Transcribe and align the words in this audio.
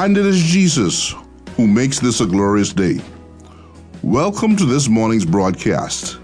And 0.00 0.16
it 0.16 0.24
is 0.24 0.42
Jesus 0.42 1.14
who 1.56 1.66
makes 1.66 2.00
this 2.00 2.22
a 2.22 2.26
glorious 2.26 2.72
day. 2.72 3.02
Welcome 4.02 4.56
to 4.56 4.64
this 4.64 4.88
morning's 4.88 5.26
broadcast. 5.26 6.18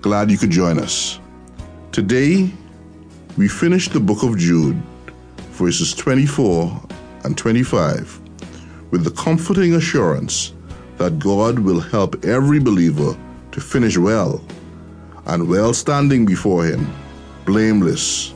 Glad 0.00 0.30
you 0.30 0.38
could 0.38 0.48
join 0.48 0.78
us. 0.78 1.20
Today, 1.92 2.50
we 3.36 3.46
finish 3.46 3.90
the 3.90 4.00
book 4.00 4.22
of 4.22 4.38
Jude, 4.38 4.82
verses 5.50 5.92
24 5.92 6.80
and 7.24 7.36
25, 7.36 8.18
with 8.92 9.04
the 9.04 9.10
comforting 9.10 9.74
assurance 9.74 10.54
that 10.96 11.18
God 11.18 11.58
will 11.58 11.80
help 11.80 12.24
every 12.24 12.60
believer 12.60 13.14
to 13.52 13.60
finish 13.60 13.98
well 13.98 14.42
and 15.26 15.46
well 15.46 15.74
standing 15.74 16.24
before 16.24 16.64
Him, 16.64 16.90
blameless, 17.44 18.32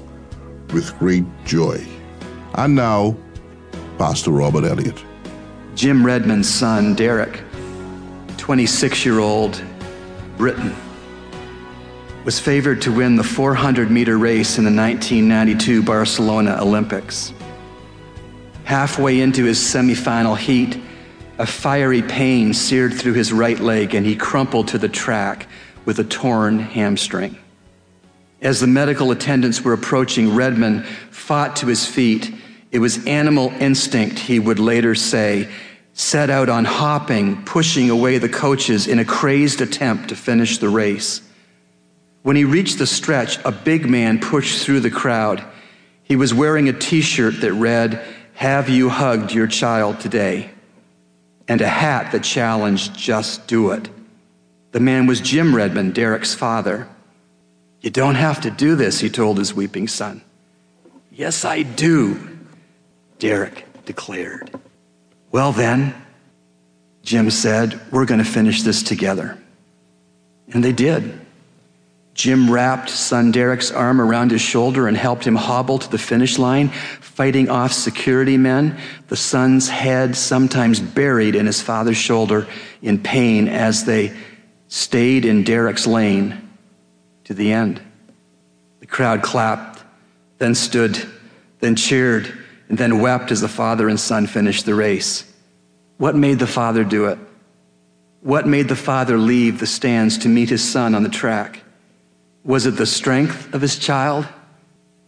with 0.74 0.94
great 0.98 1.24
joy. 1.46 1.82
And 2.56 2.74
now, 2.74 3.16
Pastor 4.02 4.32
Robert 4.32 4.64
Elliott. 4.64 5.04
Jim 5.76 6.04
Redmond's 6.04 6.52
son, 6.52 6.96
Derek, 6.96 7.40
26 8.36 9.06
year 9.06 9.20
old 9.20 9.62
Briton, 10.36 10.74
was 12.24 12.40
favored 12.40 12.82
to 12.82 12.90
win 12.90 13.14
the 13.14 13.22
400 13.22 13.92
meter 13.92 14.18
race 14.18 14.58
in 14.58 14.64
the 14.64 14.74
1992 14.74 15.84
Barcelona 15.84 16.58
Olympics. 16.60 17.32
Halfway 18.64 19.20
into 19.20 19.44
his 19.44 19.60
semifinal 19.60 20.36
heat, 20.36 20.80
a 21.38 21.46
fiery 21.46 22.02
pain 22.02 22.52
seared 22.52 22.94
through 22.94 23.12
his 23.12 23.32
right 23.32 23.60
leg 23.60 23.94
and 23.94 24.04
he 24.04 24.16
crumpled 24.16 24.66
to 24.66 24.78
the 24.78 24.88
track 24.88 25.46
with 25.84 26.00
a 26.00 26.04
torn 26.04 26.58
hamstring. 26.58 27.38
As 28.40 28.58
the 28.58 28.66
medical 28.66 29.12
attendants 29.12 29.62
were 29.62 29.74
approaching, 29.74 30.34
Redmond 30.34 30.86
fought 31.12 31.54
to 31.54 31.68
his 31.68 31.86
feet. 31.86 32.34
It 32.72 32.78
was 32.78 33.06
animal 33.06 33.52
instinct, 33.60 34.18
he 34.18 34.40
would 34.40 34.58
later 34.58 34.94
say, 34.94 35.48
set 35.92 36.30
out 36.30 36.48
on 36.48 36.64
hopping, 36.64 37.44
pushing 37.44 37.90
away 37.90 38.16
the 38.16 38.30
coaches 38.30 38.88
in 38.88 38.98
a 38.98 39.04
crazed 39.04 39.60
attempt 39.60 40.08
to 40.08 40.16
finish 40.16 40.56
the 40.56 40.70
race. 40.70 41.20
When 42.22 42.34
he 42.34 42.44
reached 42.44 42.78
the 42.78 42.86
stretch, 42.86 43.38
a 43.44 43.52
big 43.52 43.88
man 43.88 44.20
pushed 44.20 44.64
through 44.64 44.80
the 44.80 44.90
crowd. 44.90 45.44
He 46.02 46.16
was 46.16 46.32
wearing 46.32 46.68
a 46.68 46.72
t 46.72 47.02
shirt 47.02 47.42
that 47.42 47.52
read, 47.52 48.02
Have 48.34 48.70
you 48.70 48.88
hugged 48.88 49.32
your 49.32 49.46
child 49.46 50.00
today? 50.00 50.50
and 51.48 51.60
a 51.60 51.68
hat 51.68 52.12
that 52.12 52.22
challenged, 52.22 52.96
Just 52.96 53.46
do 53.46 53.72
it. 53.72 53.90
The 54.70 54.80
man 54.80 55.06
was 55.06 55.20
Jim 55.20 55.54
Redmond, 55.54 55.94
Derek's 55.94 56.34
father. 56.34 56.88
You 57.82 57.90
don't 57.90 58.14
have 58.14 58.40
to 58.42 58.50
do 58.50 58.76
this, 58.76 59.00
he 59.00 59.10
told 59.10 59.36
his 59.36 59.52
weeping 59.52 59.88
son. 59.88 60.22
Yes, 61.10 61.44
I 61.44 61.62
do, 61.62 62.31
Derek 63.22 63.64
declared. 63.84 64.50
Well, 65.30 65.52
then, 65.52 65.94
Jim 67.04 67.30
said, 67.30 67.80
we're 67.92 68.04
going 68.04 68.18
to 68.18 68.28
finish 68.28 68.62
this 68.62 68.82
together. 68.82 69.38
And 70.52 70.64
they 70.64 70.72
did. 70.72 71.24
Jim 72.14 72.50
wrapped 72.50 72.90
son 72.90 73.30
Derek's 73.30 73.70
arm 73.70 74.00
around 74.00 74.32
his 74.32 74.40
shoulder 74.40 74.88
and 74.88 74.96
helped 74.96 75.24
him 75.24 75.36
hobble 75.36 75.78
to 75.78 75.88
the 75.88 75.98
finish 75.98 76.36
line, 76.36 76.70
fighting 76.70 77.48
off 77.48 77.72
security 77.72 78.36
men, 78.36 78.76
the 79.06 79.16
son's 79.16 79.68
head 79.68 80.16
sometimes 80.16 80.80
buried 80.80 81.36
in 81.36 81.46
his 81.46 81.62
father's 81.62 81.96
shoulder 81.96 82.48
in 82.82 83.00
pain 83.00 83.46
as 83.46 83.84
they 83.84 84.12
stayed 84.66 85.24
in 85.24 85.44
Derek's 85.44 85.86
lane 85.86 86.50
to 87.22 87.34
the 87.34 87.52
end. 87.52 87.80
The 88.80 88.88
crowd 88.88 89.22
clapped, 89.22 89.84
then 90.38 90.56
stood, 90.56 91.00
then 91.60 91.76
cheered, 91.76 92.41
and 92.72 92.78
then 92.78 93.00
wept 93.00 93.30
as 93.30 93.42
the 93.42 93.48
father 93.48 93.86
and 93.86 94.00
son 94.00 94.26
finished 94.26 94.64
the 94.64 94.74
race. 94.74 95.30
What 95.98 96.16
made 96.16 96.38
the 96.38 96.46
father 96.46 96.84
do 96.84 97.04
it? 97.04 97.18
What 98.22 98.46
made 98.46 98.68
the 98.68 98.74
father 98.74 99.18
leave 99.18 99.60
the 99.60 99.66
stands 99.66 100.16
to 100.18 100.30
meet 100.30 100.48
his 100.48 100.64
son 100.64 100.94
on 100.94 101.02
the 101.02 101.10
track? 101.10 101.62
Was 102.44 102.64
it 102.64 102.78
the 102.78 102.86
strength 102.86 103.52
of 103.52 103.60
his 103.60 103.78
child? 103.78 104.26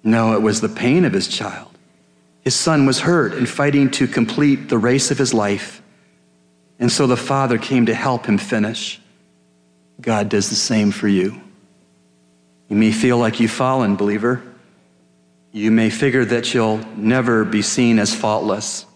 No, 0.03 0.35
it 0.35 0.43
was 0.43 0.61
the 0.61 0.69
pain 0.69 1.07
of 1.07 1.15
his 1.15 1.27
child. 1.27 1.71
His 2.43 2.55
son 2.55 2.85
was 2.85 3.01
hurt 3.01 3.33
and 3.33 3.49
fighting 3.49 3.91
to 3.93 4.07
complete 4.07 4.69
the 4.69 4.77
race 4.77 5.11
of 5.11 5.17
his 5.17 5.33
life. 5.33 5.81
And 6.79 6.93
so 6.93 7.07
the 7.07 7.17
father 7.17 7.57
came 7.57 7.87
to 7.87 7.95
help 7.95 8.27
him 8.27 8.37
finish. 8.37 9.01
God 10.03 10.29
does 10.29 10.51
the 10.51 10.55
same 10.55 10.91
for 10.91 11.09
you. 11.09 11.41
You 12.69 12.77
may 12.77 12.93
feel 12.93 13.17
like 13.17 13.41
you've 13.41 13.51
fallen, 13.51 13.97
believer. 13.97 14.43
You 15.55 15.71
may 15.71 15.89
figure 15.89 16.25
that 16.25 16.53
you'll 16.53 16.79
never 16.97 17.45
be 17.45 17.63
seen 17.63 18.01
as 18.01 18.13
faultless. 18.13 18.87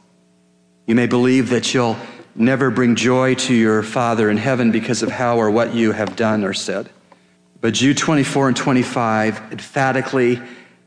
You 0.89 0.97
may 0.97 1.07
believe 1.07 1.51
that 1.51 1.73
you'll 1.73 1.97
never 2.35 2.69
bring 2.73 2.97
joy 2.97 3.37
to 3.37 3.55
your 3.55 3.85
Father 3.85 4.29
in 4.29 4.39
heaven 4.39 4.73
because 4.73 5.05
of 5.05 5.09
how 5.09 5.37
or 5.37 5.53
what 5.53 5.73
you 5.73 5.93
have 5.93 6.17
done 6.17 6.43
or 6.43 6.53
said. 6.53 6.91
But 7.61 7.75
Jude 7.75 7.97
24 7.97 8.49
and 8.49 8.57
25 8.57 9.53
emphatically 9.53 10.43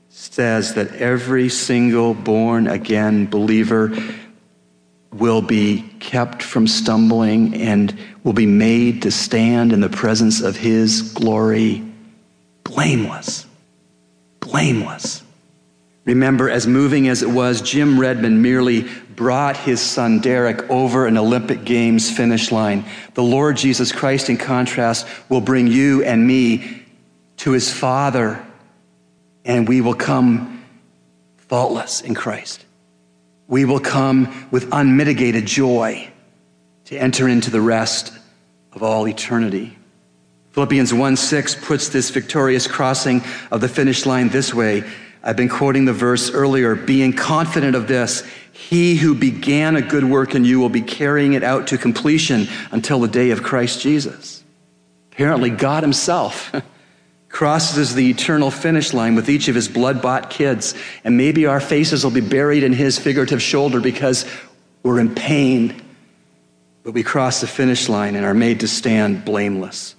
says 0.10 0.74
that 0.74 0.94
every 0.96 1.48
single 1.48 2.16
born 2.16 2.68
again 2.68 3.28
believer 3.28 3.98
will 5.14 5.42
be 5.42 5.90
kept 6.02 6.44
from 6.44 6.68
stumbling 6.68 7.56
and 7.56 7.98
will 8.26 8.34
be 8.34 8.46
made 8.46 9.04
to 9.04 9.12
stand 9.12 9.72
in 9.72 9.80
the 9.80 9.88
presence 9.88 10.42
of 10.42 10.58
his 10.58 11.14
glory 11.14 11.82
blameless. 12.66 13.46
Blameless. 14.42 15.24
Remember, 16.04 16.50
as 16.50 16.66
moving 16.66 17.08
as 17.08 17.22
it 17.22 17.30
was, 17.30 17.62
Jim 17.62 18.00
Redmond 18.00 18.42
merely 18.42 18.88
brought 19.16 19.56
his 19.56 19.80
son 19.80 20.20
Derek 20.20 20.70
over 20.70 21.06
an 21.06 21.18
Olympic 21.18 21.64
Games 21.64 22.10
finish 22.10 22.52
line. 22.52 22.86
The 23.14 23.24
Lord 23.24 23.58
Jesus 23.58 23.92
Christ, 23.92 24.30
in 24.30 24.38
contrast, 24.38 25.08
will 25.30 25.42
bring 25.42 25.68
you 25.68 26.04
and 26.04 26.26
me 26.26 26.84
to 27.38 27.52
his 27.52 27.72
Father, 27.72 28.44
and 29.46 29.68
we 29.68 29.82
will 29.82 29.94
come 29.94 30.64
faultless 31.38 32.02
in 32.02 32.16
Christ 32.16 32.66
we 33.52 33.66
will 33.66 33.82
come 33.82 34.48
with 34.50 34.70
unmitigated 34.72 35.46
joy 35.46 36.10
to 36.86 36.98
enter 36.98 37.28
into 37.28 37.52
the 37.52 37.60
rest 37.60 38.14
of 38.72 38.82
all 38.82 39.06
eternity. 39.10 39.78
Philippians 40.52 40.94
1 40.94 41.18
6 41.18 41.56
puts 41.56 41.90
this 41.90 42.12
victorious 42.12 42.66
crossing 42.66 43.22
of 43.52 43.60
the 43.60 43.68
finish 43.68 44.06
line 44.06 44.30
this 44.30 44.54
way. 44.54 44.90
I've 45.24 45.38
been 45.38 45.50
quoting 45.50 45.86
the 45.86 45.94
verse 45.94 46.32
earlier, 46.32 46.76
being 46.76 47.14
confident 47.14 47.76
of 47.76 47.88
this, 47.88 48.24
he 48.52 48.96
who 48.96 49.16
began 49.16 49.76
a 49.76 49.82
good 49.82 50.04
work 50.04 50.36
in 50.36 50.46
you 50.46 50.60
will 50.60 50.70
be 50.70 50.82
carrying 50.82 51.34
it 51.34 51.44
out 51.44 51.68
to 51.68 51.78
completion 51.78 52.48
until 52.72 53.00
the 53.00 53.08
day 53.08 53.32
of 53.32 53.44
Christ 53.44 53.82
Jesus. 53.82 54.44
Apparently, 55.12 55.50
God 55.50 55.84
Himself 55.84 56.52
crosses 57.32 57.96
the 57.96 58.10
eternal 58.10 58.52
finish 58.52 58.94
line 58.94 59.16
with 59.16 59.30
each 59.30 59.48
of 59.48 59.56
his 59.56 59.68
blood 59.68 60.02
bought 60.02 60.30
kids. 60.30 60.76
And 61.04 61.18
maybe 61.18 61.46
our 61.46 61.60
faces 61.60 62.04
will 62.04 62.12
be 62.12 62.22
buried 62.22 62.64
in 62.64 62.74
his 62.74 63.00
figurative 63.00 63.42
shoulder 63.42 63.80
because 63.80 64.26
we're 64.84 65.00
in 65.00 65.16
pain. 65.16 65.82
But 66.84 66.94
we 66.94 67.04
cross 67.04 67.42
the 67.42 67.48
finish 67.48 67.88
line 67.88 68.16
and 68.16 68.26
are 68.26 68.34
made 68.34 68.62
to 68.62 68.68
stand 68.68 69.24
blameless. 69.24 69.96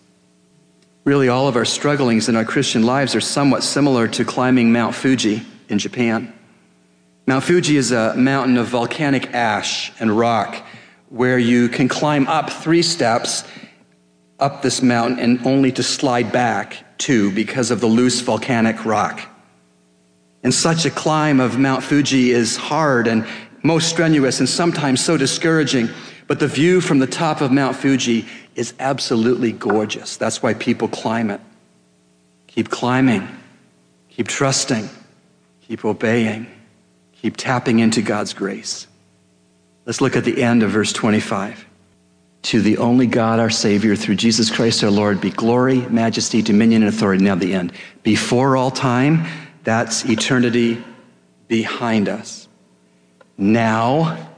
Really, 1.05 1.29
all 1.29 1.49
of 1.49 1.57
our 1.57 1.65
strugglings 1.65 2.29
in 2.29 2.37
our 2.37 2.45
Christian 2.45 2.85
lives 2.85 3.17
are 3.17 3.21
somewhat 3.21 3.65
similar 3.65 4.07
to 4.07 4.25
climbing 4.25 4.73
Mount 4.73 4.95
Fuji 4.95 5.43
in 5.69 5.81
Japan. 5.81 6.33
Mount 7.27 7.43
Fuji 7.43 7.77
is 7.77 7.91
a 7.91 8.15
mountain 8.15 8.57
of 8.57 8.69
volcanic 8.69 9.35
ash 9.35 9.91
and 9.99 10.17
rock 10.17 10.65
where 11.09 11.41
you 11.41 11.69
can 11.69 11.89
climb 11.89 12.29
up 12.29 12.51
three 12.51 12.83
steps 12.83 13.43
up 14.39 14.63
this 14.63 14.81
mountain 14.81 15.19
and 15.19 15.45
only 15.45 15.73
to 15.73 15.83
slide 15.83 16.31
back 16.31 16.99
two 16.99 17.33
because 17.33 17.73
of 17.73 17.81
the 17.81 17.89
loose 17.89 18.21
volcanic 18.21 18.85
rock. 18.85 19.29
And 20.45 20.55
such 20.55 20.85
a 20.85 20.91
climb 20.91 21.41
of 21.41 21.59
Mount 21.59 21.83
Fuji 21.83 22.31
is 22.31 22.57
hard 22.57 23.09
and 23.09 23.27
most 23.65 23.89
strenuous 23.89 24.39
and 24.39 24.49
sometimes 24.49 25.05
so 25.05 25.17
discouraging. 25.17 25.89
But 26.29 26.39
the 26.39 26.49
view 26.49 26.81
from 26.81 27.01
the 27.01 27.09
top 27.09 27.41
of 27.41 27.51
Mount 27.51 27.77
Fuji 27.77 28.27
is 28.55 28.75
absolutely 28.79 29.53
gorgeous. 29.53 30.17
That's 30.17 30.43
why 30.43 30.55
people 30.55 30.89
climb 30.89 31.31
it. 31.31 31.41
Keep 32.47 32.69
climbing, 32.69 33.27
keep 34.11 34.29
trusting, 34.29 34.89
keep 35.63 35.85
obeying, 35.85 36.47
keep 37.15 37.37
tapping 37.37 37.79
into 37.79 38.03
God's 38.03 38.35
grace. 38.35 38.87
Let's 39.87 40.01
look 40.01 40.17
at 40.17 40.25
the 40.25 40.43
end 40.43 40.63
of 40.63 40.71
verse 40.71 40.93
25. 40.93 41.67
To 42.43 42.61
the 42.61 42.79
only 42.79 43.07
God, 43.07 43.39
our 43.39 43.51
Savior, 43.51 43.95
through 43.97 44.17
Jesus 44.17 44.51
Christ 44.51 44.83
our 44.83 44.91
Lord, 44.91 45.21
be 45.21 45.31
glory, 45.31 45.81
majesty, 45.89 46.43
dominion, 46.43 46.83
and 46.83 46.93
authority. 46.93 47.25
Now, 47.25 47.37
the 47.37 47.55
end. 47.55 47.73
Before 48.03 48.57
all 48.57 48.71
time, 48.71 49.27
that's 49.65 50.05
eternity 50.05 50.83
behind 51.47 52.09
us. 52.09 52.49
Now, 53.39 54.29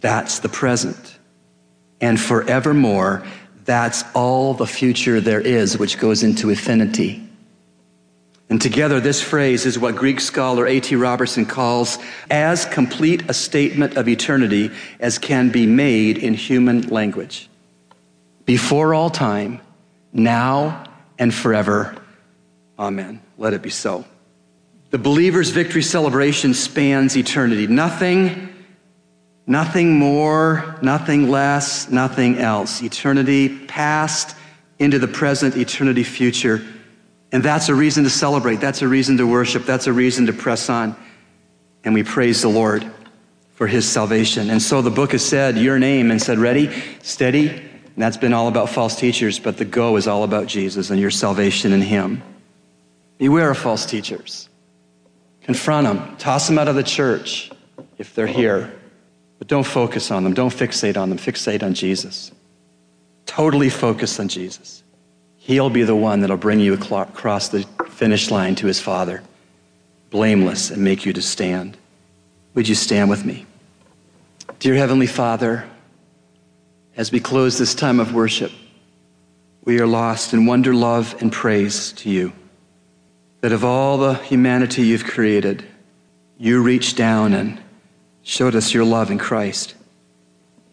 that's 0.00 0.40
the 0.40 0.48
present. 0.48 1.18
And 2.00 2.20
forevermore, 2.20 3.22
that's 3.64 4.04
all 4.14 4.54
the 4.54 4.66
future 4.66 5.20
there 5.20 5.40
is, 5.40 5.78
which 5.78 5.98
goes 5.98 6.22
into 6.22 6.48
infinity. 6.48 7.26
And 8.48 8.60
together, 8.60 8.98
this 8.98 9.22
phrase 9.22 9.64
is 9.64 9.78
what 9.78 9.94
Greek 9.94 10.18
scholar 10.18 10.66
A.T. 10.66 10.96
Robertson 10.96 11.46
calls 11.46 11.98
as 12.30 12.64
complete 12.64 13.30
a 13.30 13.34
statement 13.34 13.96
of 13.96 14.08
eternity 14.08 14.72
as 14.98 15.18
can 15.18 15.50
be 15.50 15.66
made 15.66 16.18
in 16.18 16.34
human 16.34 16.88
language. 16.88 17.48
Before 18.46 18.92
all 18.92 19.08
time, 19.08 19.60
now 20.12 20.84
and 21.16 21.32
forever. 21.32 21.94
Amen. 22.76 23.22
Let 23.38 23.54
it 23.54 23.62
be 23.62 23.70
so. 23.70 24.04
The 24.90 24.98
believer's 24.98 25.50
victory 25.50 25.82
celebration 25.82 26.52
spans 26.54 27.16
eternity. 27.16 27.68
Nothing, 27.68 28.49
nothing 29.46 29.98
more, 29.98 30.78
nothing 30.82 31.30
less, 31.30 31.90
nothing 31.90 32.38
else. 32.38 32.82
Eternity 32.82 33.66
past 33.66 34.36
into 34.78 34.98
the 34.98 35.08
present, 35.08 35.56
eternity 35.56 36.02
future. 36.04 36.62
And 37.32 37.42
that's 37.42 37.68
a 37.68 37.74
reason 37.74 38.04
to 38.04 38.10
celebrate. 38.10 38.56
That's 38.56 38.82
a 38.82 38.88
reason 38.88 39.18
to 39.18 39.26
worship. 39.26 39.64
That's 39.64 39.86
a 39.86 39.92
reason 39.92 40.26
to 40.26 40.32
press 40.32 40.68
on. 40.68 40.96
And 41.84 41.94
we 41.94 42.02
praise 42.02 42.42
the 42.42 42.48
Lord 42.48 42.90
for 43.54 43.66
his 43.66 43.88
salvation. 43.88 44.50
And 44.50 44.60
so 44.60 44.82
the 44.82 44.90
book 44.90 45.12
has 45.12 45.24
said 45.24 45.56
your 45.56 45.78
name 45.78 46.10
and 46.10 46.20
said, 46.20 46.38
ready, 46.38 46.70
steady. 47.02 47.48
And 47.48 47.96
that's 47.96 48.16
been 48.16 48.32
all 48.32 48.48
about 48.48 48.70
false 48.70 48.96
teachers, 48.96 49.38
but 49.38 49.58
the 49.58 49.64
go 49.64 49.96
is 49.96 50.06
all 50.06 50.24
about 50.24 50.46
Jesus 50.46 50.90
and 50.90 50.98
your 50.98 51.10
salvation 51.10 51.72
in 51.72 51.82
him. 51.82 52.22
Beware 53.18 53.50
of 53.50 53.58
false 53.58 53.84
teachers. 53.84 54.48
Confront 55.42 55.86
them, 55.86 56.16
toss 56.16 56.46
them 56.46 56.58
out 56.58 56.68
of 56.68 56.74
the 56.74 56.82
church 56.82 57.50
if 57.98 58.14
they're 58.14 58.26
here. 58.26 58.79
But 59.40 59.48
don't 59.48 59.66
focus 59.66 60.10
on 60.10 60.22
them, 60.22 60.34
don't 60.34 60.52
fixate 60.52 60.98
on 60.98 61.08
them, 61.08 61.18
fixate 61.18 61.62
on 61.62 61.72
Jesus. 61.72 62.30
Totally 63.24 63.70
focus 63.70 64.20
on 64.20 64.28
Jesus. 64.28 64.84
He'll 65.38 65.70
be 65.70 65.82
the 65.82 65.96
one 65.96 66.20
that'll 66.20 66.36
bring 66.36 66.60
you 66.60 66.74
across 66.74 67.48
the 67.48 67.62
finish 67.88 68.30
line 68.30 68.54
to 68.56 68.66
his 68.66 68.80
Father, 68.80 69.22
blameless, 70.10 70.70
and 70.70 70.84
make 70.84 71.06
you 71.06 71.14
to 71.14 71.22
stand. 71.22 71.78
Would 72.54 72.68
you 72.68 72.74
stand 72.74 73.08
with 73.08 73.24
me? 73.24 73.46
Dear 74.58 74.74
Heavenly 74.74 75.06
Father, 75.06 75.64
as 76.94 77.10
we 77.10 77.18
close 77.18 77.56
this 77.56 77.74
time 77.74 77.98
of 77.98 78.12
worship, 78.12 78.52
we 79.64 79.80
are 79.80 79.86
lost 79.86 80.34
in 80.34 80.44
wonder, 80.44 80.74
love, 80.74 81.16
and 81.22 81.32
praise 81.32 81.92
to 81.92 82.10
you. 82.10 82.34
That 83.40 83.52
of 83.52 83.64
all 83.64 83.96
the 83.96 84.14
humanity 84.14 84.82
you've 84.82 85.04
created, 85.04 85.64
you 86.36 86.62
reach 86.62 86.94
down 86.94 87.32
and 87.32 87.58
showed 88.22 88.54
us 88.54 88.72
your 88.72 88.84
love 88.84 89.10
in 89.10 89.18
Christ. 89.18 89.74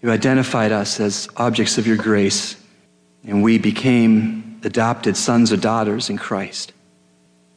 You 0.01 0.11
identified 0.11 0.71
us 0.71 0.99
as 0.99 1.27
objects 1.37 1.77
of 1.77 1.87
your 1.87 1.97
grace, 1.97 2.55
and 3.25 3.43
we 3.43 3.57
became 3.57 4.59
adopted 4.63 5.17
sons 5.17 5.51
or 5.51 5.57
daughters 5.57 6.09
in 6.09 6.17
Christ, 6.17 6.73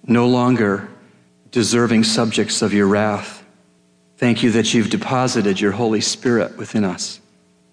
no 0.06 0.28
longer 0.28 0.88
deserving 1.50 2.04
subjects 2.04 2.62
of 2.62 2.72
your 2.72 2.86
wrath. 2.86 3.44
Thank 4.16 4.42
you 4.42 4.50
that 4.52 4.72
you've 4.72 4.90
deposited 4.90 5.60
your 5.60 5.72
Holy 5.72 6.00
Spirit 6.00 6.56
within 6.56 6.84
us 6.84 7.20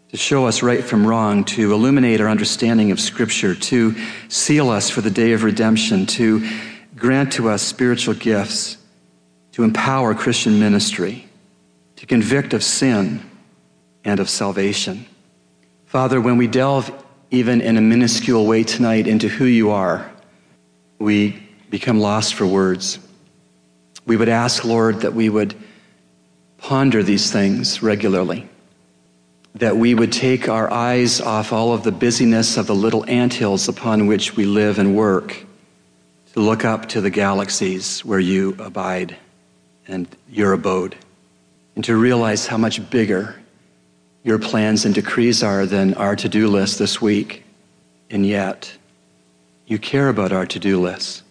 to 0.09 0.17
show 0.17 0.45
us 0.45 0.63
right 0.63 0.83
from 0.83 1.05
wrong, 1.05 1.43
to 1.43 1.73
illuminate 1.73 2.21
our 2.21 2.29
understanding 2.29 2.91
of 2.91 2.99
Scripture, 2.99 3.55
to 3.55 3.95
seal 4.29 4.69
us 4.69 4.89
for 4.89 5.01
the 5.01 5.11
day 5.11 5.33
of 5.33 5.43
redemption, 5.43 6.05
to 6.05 6.47
grant 6.95 7.33
to 7.33 7.49
us 7.49 7.61
spiritual 7.61 8.13
gifts, 8.13 8.77
to 9.51 9.63
empower 9.63 10.15
Christian 10.15 10.59
ministry, 10.59 11.26
to 11.97 12.05
convict 12.05 12.53
of 12.53 12.63
sin 12.63 13.29
and 14.03 14.19
of 14.19 14.29
salvation. 14.29 15.05
Father, 15.85 16.19
when 16.21 16.37
we 16.37 16.47
delve 16.47 16.91
even 17.29 17.59
in 17.59 17.77
a 17.77 17.81
minuscule 17.81 18.45
way 18.45 18.63
tonight 18.63 19.07
into 19.07 19.27
who 19.27 19.45
you 19.45 19.71
are, 19.71 20.09
we 20.99 21.43
become 21.69 21.99
lost 21.99 22.33
for 22.33 22.45
words. 22.45 22.99
We 24.05 24.15
would 24.15 24.29
ask, 24.29 24.63
Lord, 24.63 25.01
that 25.01 25.13
we 25.13 25.27
would 25.27 25.55
ponder 26.57 27.03
these 27.03 27.31
things 27.31 27.83
regularly, 27.83 28.47
that 29.55 29.75
we 29.75 29.93
would 29.93 30.11
take 30.11 30.47
our 30.47 30.71
eyes 30.71 31.19
off 31.19 31.51
all 31.51 31.73
of 31.73 31.83
the 31.83 31.91
busyness 31.91 32.57
of 32.57 32.67
the 32.67 32.75
little 32.75 33.05
ant 33.09 33.33
hills 33.33 33.67
upon 33.67 34.07
which 34.07 34.35
we 34.35 34.45
live 34.45 34.79
and 34.79 34.95
work, 34.95 35.45
to 36.33 36.39
look 36.39 36.63
up 36.63 36.89
to 36.89 37.01
the 37.01 37.09
galaxies 37.09 38.05
where 38.05 38.19
you 38.19 38.55
abide 38.59 39.15
and 39.87 40.07
your 40.29 40.53
abode, 40.53 40.95
and 41.77 41.85
to 41.85 41.95
realize 41.95 42.47
how 42.47 42.57
much 42.57 42.89
bigger 42.89 43.35
your 44.23 44.39
plans 44.39 44.83
and 44.83 44.95
decrees 44.95 45.43
are 45.43 45.67
than 45.67 45.93
our 45.93 46.15
to 46.15 46.27
do 46.27 46.47
list 46.47 46.79
this 46.79 46.99
week. 46.99 47.43
And 48.09 48.25
yet, 48.25 48.75
you 49.67 49.77
care 49.77 50.09
about 50.09 50.31
our 50.31 50.47
to 50.47 50.57
do 50.57 50.81
list 50.81 51.21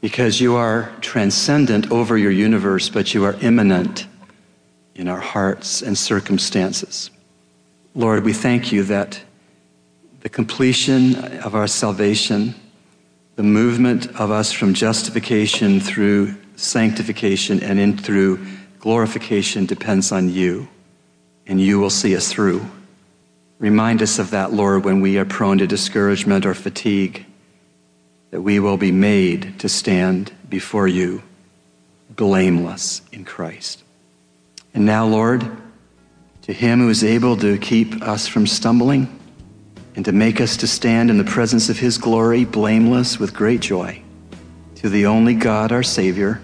because 0.00 0.40
you 0.40 0.56
are 0.56 0.90
transcendent 1.00 1.92
over 1.92 2.18
your 2.18 2.32
universe, 2.32 2.88
but 2.88 3.14
you 3.14 3.24
are 3.24 3.34
immanent 3.34 4.08
in 4.96 5.06
our 5.06 5.20
hearts 5.20 5.80
and 5.80 5.96
circumstances. 5.96 7.12
Lord, 7.94 8.24
we 8.24 8.32
thank 8.32 8.72
you 8.72 8.82
that 8.82 9.22
the 10.22 10.28
completion 10.28 11.14
of 11.44 11.54
our 11.54 11.68
salvation, 11.68 12.56
the 13.36 13.44
movement 13.44 14.08
of 14.18 14.32
us 14.32 14.50
from 14.50 14.74
justification 14.74 15.78
through 15.78 16.34
sanctification 16.56 17.62
and 17.62 17.78
in 17.78 17.96
through 17.96 18.44
glorification 18.84 19.64
depends 19.64 20.12
on 20.12 20.28
you 20.28 20.68
and 21.46 21.58
you 21.58 21.80
will 21.80 21.88
see 21.88 22.14
us 22.14 22.30
through. 22.30 22.62
Remind 23.58 24.02
us 24.02 24.18
of 24.18 24.32
that, 24.32 24.52
Lord, 24.52 24.84
when 24.84 25.00
we 25.00 25.16
are 25.16 25.24
prone 25.24 25.56
to 25.56 25.66
discouragement 25.66 26.44
or 26.44 26.52
fatigue, 26.52 27.24
that 28.30 28.42
we 28.42 28.60
will 28.60 28.76
be 28.76 28.92
made 28.92 29.58
to 29.60 29.70
stand 29.70 30.30
before 30.50 30.86
you 30.86 31.22
blameless 32.10 33.00
in 33.10 33.24
Christ. 33.24 33.82
And 34.74 34.84
now, 34.84 35.06
Lord, 35.06 35.50
to 36.42 36.52
him 36.52 36.80
who 36.80 36.90
is 36.90 37.02
able 37.02 37.38
to 37.38 37.56
keep 37.56 38.02
us 38.02 38.28
from 38.28 38.46
stumbling 38.46 39.18
and 39.96 40.04
to 40.04 40.12
make 40.12 40.42
us 40.42 40.58
to 40.58 40.66
stand 40.66 41.08
in 41.08 41.16
the 41.16 41.24
presence 41.24 41.70
of 41.70 41.78
his 41.78 41.96
glory 41.96 42.44
blameless 42.44 43.18
with 43.18 43.32
great 43.32 43.60
joy, 43.60 44.02
to 44.74 44.90
the 44.90 45.06
only 45.06 45.32
God, 45.32 45.72
our 45.72 45.82
Savior, 45.82 46.42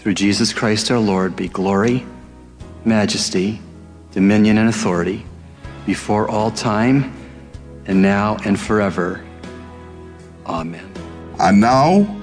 through 0.00 0.14
Jesus 0.14 0.54
Christ 0.54 0.90
our 0.90 0.98
Lord, 0.98 1.36
be 1.36 1.48
glory, 1.48 2.06
majesty, 2.86 3.60
dominion, 4.12 4.56
and 4.56 4.70
authority 4.70 5.26
before 5.84 6.26
all 6.26 6.50
time 6.50 7.14
and 7.84 8.00
now 8.00 8.38
and 8.46 8.58
forever. 8.58 9.22
Amen. 10.46 10.90
And 11.38 11.60
now, 11.60 12.18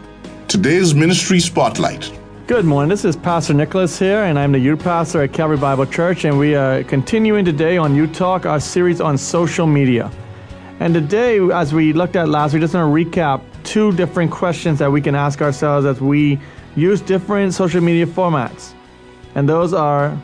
today's 0.48 0.96
ministry 0.96 1.40
spotlight. 1.40 2.12
Good 2.48 2.66
morning. 2.66 2.90
This 2.90 3.06
is 3.06 3.16
Pastor 3.16 3.54
Nicholas 3.54 4.00
here, 4.00 4.24
and 4.24 4.40
I'm 4.40 4.54
the 4.54 4.60
youth 4.60 4.84
pastor 4.84 5.22
at 5.22 5.34
Calvary 5.34 5.58
Bible 5.58 5.86
Church, 5.86 6.26
and 6.26 6.40
we 6.40 6.56
are 6.56 6.84
continuing 6.84 7.46
today 7.46 7.78
on 7.78 7.94
You 7.94 8.08
Talk, 8.08 8.48
our 8.48 8.60
series 8.60 9.00
on 9.00 9.20
social 9.20 9.68
media. 9.68 10.12
And 10.80 10.96
today, 10.96 11.40
as 11.52 11.76
we 11.76 11.94
looked 11.94 12.16
at 12.16 12.28
last, 12.28 12.54
we're 12.54 12.60
just 12.60 12.74
want 12.74 12.92
to 12.92 13.06
recap 13.06 13.44
two 13.64 13.92
different 13.92 14.32
questions 14.32 14.80
that 14.80 14.92
we 14.92 15.00
can 15.00 15.14
ask 15.14 15.44
ourselves 15.44 15.86
as 15.86 16.02
we 16.02 16.40
use 16.78 17.02
different 17.02 17.54
social 17.54 17.82
media 17.82 18.06
formats. 18.06 18.74
And 19.36 19.50
those 19.50 19.74
are 19.74 20.18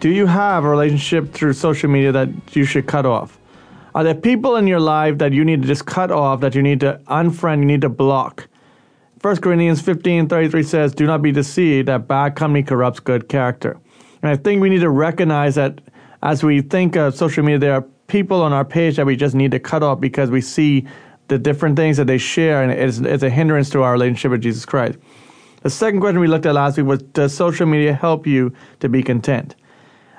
do 0.00 0.10
you 0.10 0.26
have 0.26 0.64
a 0.64 0.68
relationship 0.68 1.32
through 1.32 1.52
social 1.52 1.88
media 1.88 2.12
that 2.12 2.28
you 2.54 2.64
should 2.64 2.86
cut 2.86 3.06
off? 3.06 3.38
Are 3.94 4.04
there 4.04 4.14
people 4.14 4.56
in 4.56 4.66
your 4.66 4.80
life 4.80 5.18
that 5.18 5.32
you 5.32 5.44
need 5.44 5.62
to 5.62 5.68
just 5.68 5.86
cut 5.86 6.10
off, 6.10 6.40
that 6.40 6.54
you 6.54 6.62
need 6.62 6.80
to 6.80 7.00
unfriend, 7.06 7.60
you 7.60 7.64
need 7.64 7.80
to 7.80 7.88
block? 7.88 8.48
1 9.22 9.36
Corinthians 9.38 9.80
15 9.80 10.28
33 10.28 10.62
says, 10.62 10.94
Do 10.94 11.06
not 11.06 11.22
be 11.22 11.32
deceived 11.32 11.88
that 11.88 12.06
bad 12.06 12.36
company 12.36 12.62
corrupts 12.62 13.00
good 13.00 13.28
character. 13.28 13.78
And 14.22 14.30
I 14.30 14.36
think 14.36 14.60
we 14.60 14.68
need 14.68 14.80
to 14.80 14.90
recognize 14.90 15.54
that 15.54 15.80
as 16.22 16.42
we 16.42 16.60
think 16.60 16.96
of 16.96 17.14
social 17.14 17.42
media, 17.42 17.58
there 17.58 17.74
are 17.74 17.82
people 18.06 18.42
on 18.42 18.52
our 18.52 18.64
page 18.64 18.96
that 18.96 19.06
we 19.06 19.16
just 19.16 19.34
need 19.34 19.50
to 19.50 19.58
cut 19.58 19.82
off 19.82 20.00
because 20.00 20.30
we 20.30 20.40
see 20.40 20.86
the 21.28 21.38
different 21.38 21.76
things 21.76 21.96
that 21.96 22.06
they 22.06 22.18
share 22.18 22.62
and 22.62 22.70
it's, 22.72 22.98
it's 22.98 23.22
a 23.22 23.30
hindrance 23.30 23.68
to 23.70 23.82
our 23.82 23.92
relationship 23.92 24.30
with 24.30 24.42
Jesus 24.42 24.64
Christ. 24.64 24.98
The 25.62 25.70
second 25.70 26.00
question 26.00 26.20
we 26.20 26.28
looked 26.28 26.46
at 26.46 26.54
last 26.54 26.76
week 26.76 26.86
was 26.86 27.02
Does 27.02 27.34
social 27.34 27.66
media 27.66 27.92
help 27.92 28.26
you 28.26 28.52
to 28.80 28.88
be 28.88 29.02
content? 29.02 29.56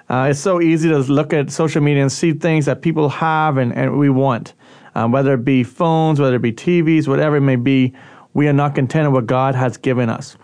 Uh, 0.09 0.27
it's 0.31 0.39
so 0.39 0.61
easy 0.61 0.89
to 0.89 0.99
look 0.99 1.33
at 1.33 1.51
social 1.51 1.81
media 1.81 2.01
and 2.01 2.11
see 2.11 2.33
things 2.33 2.65
that 2.65 2.81
people 2.81 3.09
have 3.09 3.57
and, 3.57 3.73
and 3.73 3.97
we 3.97 4.09
want, 4.09 4.53
um, 4.95 5.11
whether 5.11 5.33
it 5.33 5.43
be 5.43 5.63
phones, 5.63 6.19
whether 6.19 6.37
it 6.37 6.41
be 6.41 6.53
TVs, 6.53 7.07
whatever 7.07 7.35
it 7.35 7.41
may 7.41 7.57
be. 7.57 7.93
We 8.33 8.47
are 8.47 8.53
not 8.53 8.75
content 8.75 9.07
with 9.09 9.13
what 9.15 9.25
God 9.27 9.55
has 9.55 9.77
given 9.77 10.09
us. 10.09 10.37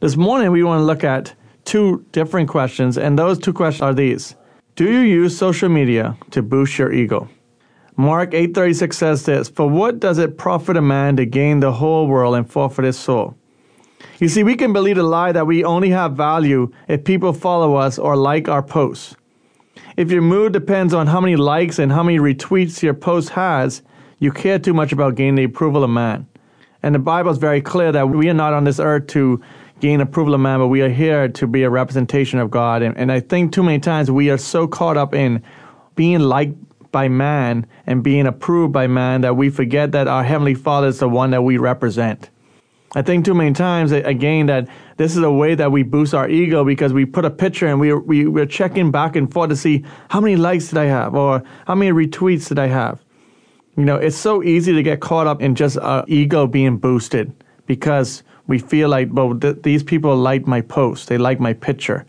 This 0.00 0.16
morning, 0.16 0.50
we 0.50 0.62
want 0.62 0.80
to 0.80 0.84
look 0.84 1.04
at 1.04 1.34
two 1.64 2.04
different 2.12 2.48
questions, 2.48 2.98
and 2.98 3.18
those 3.18 3.38
two 3.38 3.52
questions 3.52 3.82
are 3.82 3.94
these 3.94 4.34
Do 4.74 4.84
you 4.84 5.00
use 5.00 5.36
social 5.36 5.68
media 5.68 6.16
to 6.30 6.42
boost 6.42 6.78
your 6.78 6.92
ego? 6.92 7.28
Mark 7.96 8.32
8:36 8.32 8.96
says 8.96 9.24
this, 9.24 9.48
"For 9.48 9.68
what 9.68 9.98
does 9.98 10.18
it 10.18 10.38
profit 10.38 10.76
a 10.76 10.82
man 10.82 11.16
to 11.16 11.26
gain 11.26 11.60
the 11.60 11.72
whole 11.72 12.06
world 12.06 12.36
and 12.36 12.48
forfeit 12.48 12.84
his 12.84 12.96
soul?" 12.96 13.37
You 14.20 14.28
see, 14.28 14.42
we 14.42 14.56
can 14.56 14.72
believe 14.72 14.96
the 14.96 15.02
lie 15.02 15.32
that 15.32 15.46
we 15.46 15.64
only 15.64 15.90
have 15.90 16.12
value 16.12 16.72
if 16.88 17.04
people 17.04 17.32
follow 17.32 17.76
us 17.76 17.98
or 17.98 18.16
like 18.16 18.48
our 18.48 18.62
posts. 18.62 19.14
If 19.96 20.10
your 20.10 20.22
mood 20.22 20.52
depends 20.52 20.94
on 20.94 21.08
how 21.08 21.20
many 21.20 21.36
likes 21.36 21.78
and 21.78 21.90
how 21.90 22.02
many 22.02 22.18
retweets 22.18 22.82
your 22.82 22.94
post 22.94 23.30
has, 23.30 23.82
you 24.18 24.32
care 24.32 24.58
too 24.58 24.74
much 24.74 24.92
about 24.92 25.14
gaining 25.14 25.36
the 25.36 25.44
approval 25.44 25.84
of 25.84 25.90
man. 25.90 26.26
And 26.82 26.94
the 26.94 27.00
Bible 27.00 27.30
is 27.30 27.38
very 27.38 27.60
clear 27.60 27.90
that 27.92 28.08
we 28.08 28.28
are 28.28 28.34
not 28.34 28.54
on 28.54 28.64
this 28.64 28.78
earth 28.78 29.08
to 29.08 29.42
gain 29.80 30.00
approval 30.00 30.34
of 30.34 30.40
man, 30.40 30.60
but 30.60 30.68
we 30.68 30.82
are 30.82 30.88
here 30.88 31.28
to 31.28 31.46
be 31.46 31.62
a 31.62 31.70
representation 31.70 32.38
of 32.38 32.50
God. 32.50 32.82
And, 32.82 32.96
and 32.96 33.10
I 33.10 33.20
think 33.20 33.52
too 33.52 33.62
many 33.62 33.78
times 33.78 34.10
we 34.10 34.30
are 34.30 34.38
so 34.38 34.66
caught 34.66 34.96
up 34.96 35.14
in 35.14 35.42
being 35.94 36.20
liked 36.20 36.56
by 36.92 37.08
man 37.08 37.66
and 37.86 38.02
being 38.02 38.26
approved 38.26 38.72
by 38.72 38.86
man 38.86 39.20
that 39.22 39.36
we 39.36 39.50
forget 39.50 39.92
that 39.92 40.08
our 40.08 40.24
Heavenly 40.24 40.54
Father 40.54 40.88
is 40.88 41.00
the 41.00 41.08
one 41.08 41.30
that 41.30 41.42
we 41.42 41.58
represent. 41.58 42.30
I 42.94 43.02
think 43.02 43.24
too 43.24 43.34
many 43.34 43.52
times, 43.52 43.92
again, 43.92 44.46
that 44.46 44.66
this 44.96 45.14
is 45.14 45.22
a 45.22 45.30
way 45.30 45.54
that 45.54 45.70
we 45.70 45.82
boost 45.82 46.14
our 46.14 46.28
ego 46.28 46.64
because 46.64 46.92
we 46.92 47.04
put 47.04 47.24
a 47.26 47.30
picture 47.30 47.66
and 47.66 47.78
we, 47.78 47.92
we, 47.92 48.26
we're 48.26 48.46
checking 48.46 48.90
back 48.90 49.14
and 49.14 49.30
forth 49.30 49.50
to 49.50 49.56
see 49.56 49.84
how 50.08 50.20
many 50.20 50.36
likes 50.36 50.68
did 50.68 50.78
I 50.78 50.86
have 50.86 51.14
or 51.14 51.42
how 51.66 51.74
many 51.74 51.92
retweets 51.92 52.48
did 52.48 52.58
I 52.58 52.68
have. 52.68 53.04
You 53.76 53.84
know, 53.84 53.96
it's 53.96 54.16
so 54.16 54.42
easy 54.42 54.72
to 54.72 54.82
get 54.82 55.00
caught 55.00 55.26
up 55.26 55.42
in 55.42 55.54
just 55.54 55.76
our 55.78 56.04
ego 56.08 56.46
being 56.46 56.78
boosted 56.78 57.32
because 57.66 58.22
we 58.46 58.58
feel 58.58 58.88
like, 58.88 59.08
well, 59.12 59.38
th- 59.38 59.58
these 59.62 59.82
people 59.82 60.16
like 60.16 60.46
my 60.46 60.62
post, 60.62 61.08
they 61.08 61.18
like 61.18 61.38
my 61.38 61.52
picture. 61.52 62.06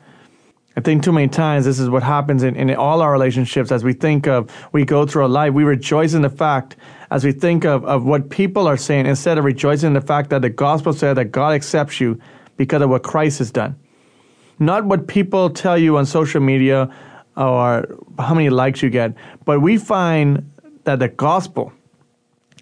I 0.79 0.81
think 0.81 1.03
too 1.03 1.11
many 1.11 1.27
times 1.27 1.65
this 1.65 1.77
is 1.77 1.89
what 1.89 2.03
happens 2.03 2.41
in, 2.41 2.55
in 2.55 2.73
all 2.73 3.01
our 3.01 3.11
relationships 3.11 3.69
as 3.69 3.83
we 3.83 3.91
think 3.91 4.27
of, 4.27 4.49
we 4.71 4.85
go 4.85 5.05
through 5.05 5.23
our 5.23 5.27
life, 5.27 5.51
we 5.53 5.65
rejoice 5.65 6.13
in 6.13 6.21
the 6.21 6.29
fact, 6.29 6.77
as 7.11 7.25
we 7.25 7.33
think 7.33 7.65
of, 7.65 7.83
of 7.83 8.05
what 8.05 8.29
people 8.29 8.65
are 8.65 8.77
saying, 8.77 9.05
instead 9.05 9.37
of 9.37 9.43
rejoicing 9.43 9.87
in 9.87 9.93
the 9.93 9.99
fact 9.99 10.29
that 10.29 10.41
the 10.41 10.49
gospel 10.49 10.93
said 10.93 11.15
that 11.15 11.33
God 11.33 11.53
accepts 11.53 11.99
you 11.99 12.17
because 12.55 12.81
of 12.81 12.89
what 12.89 13.03
Christ 13.03 13.39
has 13.39 13.51
done. 13.51 13.77
Not 14.57 14.85
what 14.85 15.09
people 15.09 15.49
tell 15.49 15.77
you 15.77 15.97
on 15.97 16.05
social 16.05 16.39
media 16.39 16.89
or 17.35 17.85
how 18.17 18.33
many 18.33 18.49
likes 18.49 18.81
you 18.81 18.89
get, 18.89 19.15
but 19.43 19.59
we 19.59 19.75
find 19.75 20.49
that 20.85 20.99
the 20.99 21.09
gospel 21.09 21.73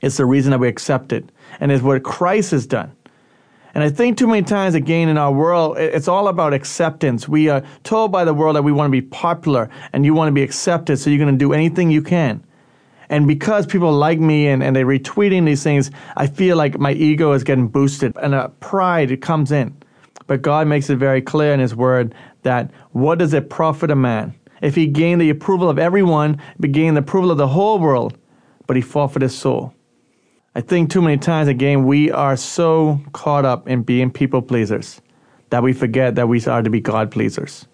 is 0.02 0.18
the 0.18 0.26
reason 0.26 0.50
that 0.50 0.60
we 0.60 0.68
accept 0.68 1.14
it 1.14 1.32
and 1.60 1.72
is 1.72 1.84
what 1.84 2.02
Christ 2.02 2.50
has 2.50 2.66
done. 2.66 2.96
And 3.78 3.84
I 3.84 3.92
think 3.92 4.18
too 4.18 4.26
many 4.26 4.42
times, 4.42 4.74
again, 4.74 5.08
in 5.08 5.20
our 5.20 5.32
world, 5.32 5.78
it's 5.78 6.08
all 6.08 6.30
about 6.30 6.52
acceptance. 6.52 7.30
We 7.30 7.48
are 7.50 7.62
told 7.84 8.12
by 8.12 8.26
the 8.26 8.34
world 8.34 8.56
that 8.56 8.64
we 8.64 8.72
want 8.72 8.88
to 8.88 8.92
be 8.92 9.04
popular 9.04 9.70
and 9.94 10.04
you 10.04 10.16
want 10.16 10.30
to 10.30 10.32
be 10.32 10.42
accepted, 10.42 10.98
so 10.98 11.12
you're 11.12 11.24
going 11.24 11.32
to 11.32 11.38
do 11.38 11.54
anything 11.54 11.92
you 11.92 12.02
can. 12.02 12.44
And 13.10 13.28
because 13.28 13.68
people 13.68 13.94
like 13.94 14.20
me 14.20 14.48
and, 14.48 14.64
and 14.64 14.76
they're 14.76 14.84
retweeting 14.84 15.46
these 15.46 15.62
things, 15.62 15.92
I 16.16 16.26
feel 16.26 16.58
like 16.58 16.80
my 16.80 16.94
ego 16.94 17.34
is 17.34 17.44
getting 17.44 17.68
boosted 17.68 18.18
and 18.20 18.34
a 18.34 18.50
pride 18.62 19.22
comes 19.22 19.52
in. 19.52 19.78
But 20.26 20.42
God 20.42 20.66
makes 20.66 20.90
it 20.90 20.96
very 20.96 21.22
clear 21.22 21.54
in 21.54 21.60
His 21.60 21.76
Word 21.76 22.16
that 22.42 22.72
what 22.94 23.20
does 23.20 23.36
it 23.36 23.52
profit 23.52 23.92
a 23.92 23.96
man? 23.96 24.34
If 24.60 24.74
he 24.74 24.88
gain 24.88 25.20
the 25.20 25.30
approval 25.30 25.70
of 25.70 25.78
everyone, 25.78 26.42
he 26.60 26.68
gain 26.68 26.96
the 26.96 27.02
approval 27.02 27.30
of 27.30 27.38
the 27.38 27.50
whole 27.50 27.78
world, 27.78 28.18
but 28.66 28.76
he 28.76 28.82
forfeit 28.82 29.22
his 29.22 29.38
soul. 29.38 29.76
I 30.58 30.62
think 30.62 30.90
too 30.90 31.04
many 31.04 31.18
times, 31.20 31.48
again, 31.48 31.86
we 31.86 32.10
are 32.10 32.36
so 32.36 33.00
caught 33.14 33.46
up 33.46 33.68
in 33.70 33.84
being 33.84 34.10
people 34.10 34.42
pleasers 34.42 35.00
that 35.52 35.62
we 35.62 35.72
forget 35.72 36.16
that 36.16 36.28
we 36.28 36.44
are 36.46 36.64
to 36.64 36.70
be 36.72 36.82
God 36.82 37.12
pleasers. 37.12 37.68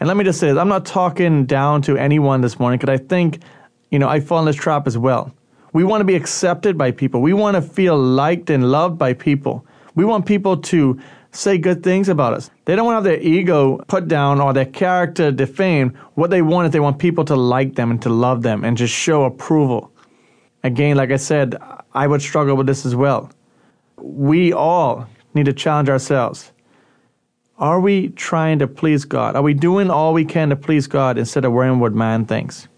And 0.00 0.08
let 0.08 0.16
me 0.16 0.24
just 0.24 0.40
say 0.40 0.46
this 0.48 0.56
I'm 0.56 0.70
not 0.70 0.86
talking 0.86 1.44
down 1.44 1.82
to 1.82 1.98
anyone 1.98 2.40
this 2.40 2.58
morning 2.58 2.78
because 2.78 2.98
I 2.98 3.04
think, 3.04 3.42
you 3.90 3.98
know, 3.98 4.08
I 4.08 4.20
fall 4.20 4.38
in 4.38 4.46
this 4.46 4.56
trap 4.56 4.86
as 4.86 4.96
well. 4.96 5.30
We 5.74 5.84
want 5.84 6.00
to 6.00 6.06
be 6.06 6.14
accepted 6.14 6.78
by 6.78 6.90
people, 6.90 7.20
we 7.20 7.34
want 7.34 7.54
to 7.54 7.60
feel 7.60 7.98
liked 7.98 8.48
and 8.48 8.70
loved 8.70 8.96
by 8.96 9.12
people. 9.12 9.66
We 9.94 10.06
want 10.06 10.24
people 10.24 10.56
to 10.56 10.98
say 11.32 11.58
good 11.58 11.82
things 11.82 12.08
about 12.08 12.32
us. 12.32 12.48
They 12.64 12.76
don't 12.76 12.86
want 12.86 13.04
to 13.04 13.10
have 13.10 13.20
their 13.20 13.28
ego 13.28 13.76
put 13.88 14.08
down 14.08 14.40
or 14.40 14.54
their 14.54 14.64
character 14.64 15.30
defamed. 15.30 15.94
What 16.14 16.30
they 16.30 16.40
want 16.40 16.64
is 16.64 16.72
they 16.72 16.80
want 16.80 16.98
people 16.98 17.26
to 17.26 17.36
like 17.36 17.74
them 17.74 17.90
and 17.90 18.00
to 18.00 18.08
love 18.08 18.40
them 18.40 18.64
and 18.64 18.74
just 18.74 18.94
show 18.94 19.24
approval. 19.24 19.92
Again, 20.64 20.96
like 20.96 21.10
I 21.10 21.16
said, 21.16 21.56
I 21.96 22.06
would 22.06 22.20
struggle 22.20 22.56
with 22.56 22.66
this 22.66 22.84
as 22.84 22.94
well. 22.94 23.30
We 23.96 24.52
all 24.52 25.08
need 25.34 25.46
to 25.46 25.54
challenge 25.54 25.88
ourselves. 25.88 26.52
Are 27.58 27.80
we 27.80 28.10
trying 28.10 28.58
to 28.58 28.66
please 28.66 29.06
God? 29.06 29.34
Are 29.34 29.40
we 29.40 29.54
doing 29.54 29.90
all 29.90 30.12
we 30.12 30.26
can 30.26 30.50
to 30.50 30.56
please 30.56 30.86
God 30.86 31.16
instead 31.16 31.46
of 31.46 31.52
worrying 31.52 31.80
what 31.80 31.94
man 31.94 32.26
thinks? 32.26 32.68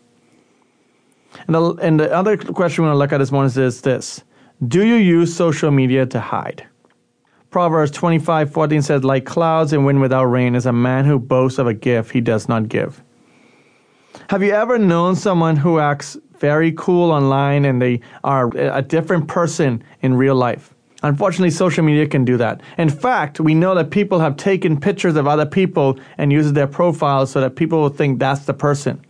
And 1.48 1.54
the, 1.54 1.74
and 1.74 1.98
the 1.98 2.12
other 2.12 2.36
question 2.36 2.84
we're 2.84 2.90
going 2.90 2.94
to 2.94 2.98
look 2.98 3.12
at 3.12 3.18
this 3.18 3.32
morning 3.32 3.50
is 3.60 3.80
this 3.80 4.22
Do 4.68 4.84
you 4.84 4.94
use 4.94 5.34
social 5.34 5.72
media 5.72 6.06
to 6.06 6.20
hide? 6.20 6.64
Proverbs 7.50 7.90
25 7.90 8.52
14 8.52 8.82
says, 8.82 9.02
Like 9.02 9.24
clouds 9.24 9.72
and 9.72 9.84
wind 9.84 10.00
without 10.00 10.26
rain 10.26 10.54
is 10.54 10.64
a 10.64 10.72
man 10.72 11.06
who 11.06 11.18
boasts 11.18 11.58
of 11.58 11.66
a 11.66 11.74
gift 11.74 12.12
he 12.12 12.20
does 12.20 12.48
not 12.48 12.68
give. 12.68 13.02
Have 14.30 14.44
you 14.44 14.52
ever 14.52 14.78
known 14.78 15.16
someone 15.16 15.56
who 15.56 15.80
acts 15.80 16.16
very 16.40 16.72
cool 16.72 17.10
online 17.10 17.64
and 17.64 17.80
they 17.80 18.00
are 18.24 18.50
a 18.56 18.82
different 18.82 19.28
person 19.28 19.82
in 20.02 20.14
real 20.14 20.34
life. 20.34 20.74
Unfortunately, 21.02 21.50
social 21.50 21.84
media 21.84 22.06
can 22.06 22.24
do 22.24 22.36
that. 22.38 22.60
In 22.76 22.88
fact, 22.88 23.38
we 23.38 23.54
know 23.54 23.74
that 23.76 23.90
people 23.90 24.18
have 24.18 24.36
taken 24.36 24.80
pictures 24.80 25.14
of 25.14 25.28
other 25.28 25.46
people 25.46 25.98
and 26.16 26.32
used 26.32 26.54
their 26.54 26.66
profiles 26.66 27.30
so 27.30 27.40
that 27.40 27.54
people 27.54 27.80
will 27.80 27.88
think 27.88 28.18
that's 28.18 28.46
the 28.46 28.54
person. 28.54 29.04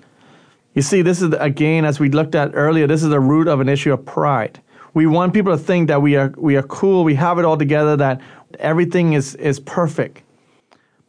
You 0.75 0.83
see, 0.83 1.01
this 1.01 1.23
is 1.23 1.33
again, 1.41 1.85
as 1.85 1.99
we 1.99 2.11
looked 2.11 2.35
at 2.35 2.51
earlier, 2.55 2.87
this 2.87 3.03
is 3.03 3.09
the 3.09 3.21
root 3.21 3.49
of 3.49 3.61
an 3.61 3.69
issue 3.69 3.93
of 3.93 4.05
pride. 4.05 4.61
We 4.93 5.07
want 5.07 5.33
people 5.33 5.57
to 5.57 5.59
think 5.59 5.89
that 5.89 6.03
we 6.03 6.17
are 6.17 6.33
we 6.37 6.57
are 6.57 6.63
cool, 6.63 7.05
we 7.05 7.15
have 7.15 7.39
it 7.39 7.45
all 7.45 7.57
together, 7.57 7.97
that 7.97 8.21
everything 8.59 9.15
is 9.15 9.35
is 9.37 9.59
perfect. 9.59 10.23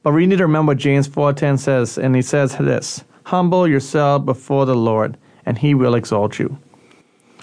But 0.01 0.13
we 0.13 0.25
need 0.25 0.37
to 0.37 0.45
remember 0.45 0.71
what 0.71 0.77
James 0.77 1.09
4:10 1.09 1.59
says, 1.59 1.97
and 1.97 2.15
he 2.15 2.21
says 2.21 2.55
this: 2.55 3.03
"Humble 3.25 3.67
yourself 3.67 4.25
before 4.25 4.65
the 4.65 4.75
Lord, 4.75 5.17
and 5.45 5.57
he 5.57 5.73
will 5.73 5.95
exalt 5.95 6.39
you. 6.39 6.57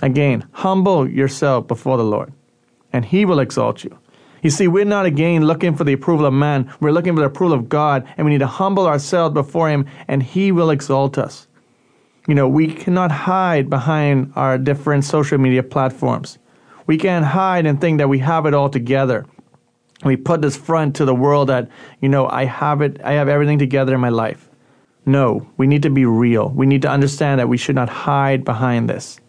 Again, 0.02 0.46
humble 0.52 1.08
yourself 1.08 1.66
before 1.66 1.96
the 1.96 2.04
Lord, 2.04 2.32
and 2.92 3.04
he 3.04 3.24
will 3.24 3.40
exalt 3.40 3.84
you. 3.84 3.98
You 4.42 4.50
see, 4.50 4.68
we're 4.68 4.84
not 4.84 5.06
again 5.06 5.44
looking 5.44 5.74
for 5.74 5.84
the 5.84 5.94
approval 5.94 6.26
of 6.26 6.34
man, 6.34 6.72
we're 6.80 6.92
looking 6.92 7.14
for 7.14 7.20
the 7.20 7.26
approval 7.26 7.56
of 7.56 7.68
God, 7.68 8.06
and 8.16 8.24
we 8.24 8.32
need 8.32 8.38
to 8.38 8.46
humble 8.46 8.86
ourselves 8.86 9.34
before 9.34 9.70
him, 9.70 9.86
and 10.06 10.22
he 10.22 10.52
will 10.52 10.70
exalt 10.70 11.18
us. 11.18 11.46
You 12.28 12.34
know, 12.34 12.48
we 12.48 12.72
cannot 12.72 13.10
hide 13.10 13.70
behind 13.70 14.32
our 14.36 14.58
different 14.58 15.04
social 15.04 15.38
media 15.38 15.62
platforms. 15.62 16.38
We 16.86 16.98
can't 16.98 17.24
hide 17.24 17.66
and 17.66 17.80
think 17.80 17.98
that 17.98 18.08
we 18.08 18.18
have 18.18 18.46
it 18.46 18.54
all 18.54 18.68
together. 18.68 19.26
We 20.04 20.16
put 20.16 20.42
this 20.42 20.56
front 20.56 20.94
to 20.96 21.04
the 21.04 21.14
world 21.14 21.48
that, 21.48 21.68
you 22.00 22.08
know, 22.08 22.28
I 22.28 22.44
have 22.44 22.82
it, 22.82 23.00
I 23.02 23.12
have 23.12 23.28
everything 23.28 23.58
together 23.58 23.94
in 23.94 24.00
my 24.00 24.10
life. 24.10 24.45
No, 25.06 25.48
we 25.56 25.68
need 25.68 25.82
to 25.82 25.90
be 25.90 26.04
real. 26.04 26.50
We 26.50 26.66
need 26.66 26.82
to 26.82 26.90
understand 26.90 27.38
that 27.38 27.48
we 27.48 27.56
should 27.56 27.76
not 27.76 27.88
hide 27.88 28.44
behind 28.44 28.90
this. 28.90 29.20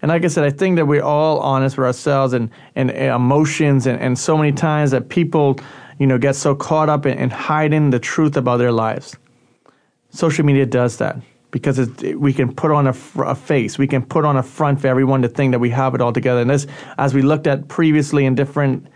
And 0.00 0.10
like 0.10 0.24
I 0.24 0.28
said, 0.28 0.44
I 0.44 0.50
think 0.50 0.76
that 0.76 0.86
we're 0.86 1.02
all 1.02 1.40
honest 1.40 1.76
with 1.76 1.86
ourselves 1.86 2.32
and, 2.32 2.50
and, 2.76 2.90
emotions, 2.90 3.86
and, 3.86 4.00
and 4.00 4.16
so 4.16 4.36
many 4.36 4.52
times 4.52 4.92
that 4.92 5.08
people, 5.08 5.58
you 5.98 6.06
know, 6.06 6.18
get 6.18 6.36
so 6.36 6.54
caught 6.54 6.88
up 6.88 7.06
in, 7.06 7.18
in 7.18 7.30
hiding 7.30 7.90
the 7.90 7.98
truth 7.98 8.36
about 8.36 8.58
their 8.58 8.70
lives. 8.70 9.16
Social 10.10 10.44
media 10.44 10.66
does 10.66 10.98
that 10.98 11.16
because 11.50 11.78
it, 11.78 12.20
we 12.20 12.32
can 12.32 12.54
put 12.54 12.70
on 12.70 12.86
a, 12.86 12.94
a, 13.24 13.34
face, 13.34 13.78
we 13.78 13.86
can 13.86 14.04
put 14.04 14.24
on 14.24 14.36
a 14.36 14.42
front 14.42 14.80
for 14.80 14.86
everyone 14.86 15.22
to 15.22 15.28
think 15.28 15.52
that 15.52 15.58
we 15.58 15.70
have 15.70 15.94
it 15.94 16.00
all 16.00 16.12
together. 16.12 16.40
And 16.40 16.50
this, 16.50 16.66
as 16.98 17.14
we 17.14 17.22
looked 17.22 17.46
at 17.46 17.66
previously 17.66 18.26
in 18.26 18.34
different 18.34 18.86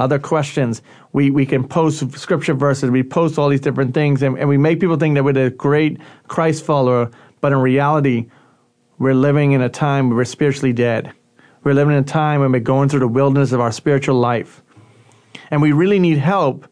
other 0.00 0.18
questions. 0.18 0.82
We, 1.12 1.30
we 1.30 1.46
can 1.46 1.68
post 1.68 2.18
scripture 2.18 2.54
verses, 2.54 2.90
we 2.90 3.02
post 3.02 3.38
all 3.38 3.48
these 3.48 3.60
different 3.60 3.94
things, 3.94 4.22
and, 4.22 4.38
and 4.38 4.48
we 4.48 4.56
make 4.56 4.80
people 4.80 4.96
think 4.96 5.14
that 5.14 5.24
we're 5.24 5.32
the 5.32 5.50
great 5.50 5.98
Christ 6.26 6.64
follower, 6.64 7.10
but 7.40 7.52
in 7.52 7.58
reality, 7.58 8.28
we're 8.98 9.14
living 9.14 9.52
in 9.52 9.60
a 9.60 9.68
time 9.68 10.08
where 10.08 10.16
we're 10.16 10.24
spiritually 10.24 10.72
dead. 10.72 11.12
We're 11.62 11.74
living 11.74 11.94
in 11.94 12.02
a 12.02 12.06
time 12.06 12.40
when 12.40 12.52
we're 12.52 12.60
going 12.60 12.88
through 12.88 13.00
the 13.00 13.08
wilderness 13.08 13.52
of 13.52 13.60
our 13.60 13.72
spiritual 13.72 14.16
life. 14.16 14.62
And 15.50 15.60
we 15.60 15.72
really 15.72 15.98
need 15.98 16.18
help. 16.18 16.66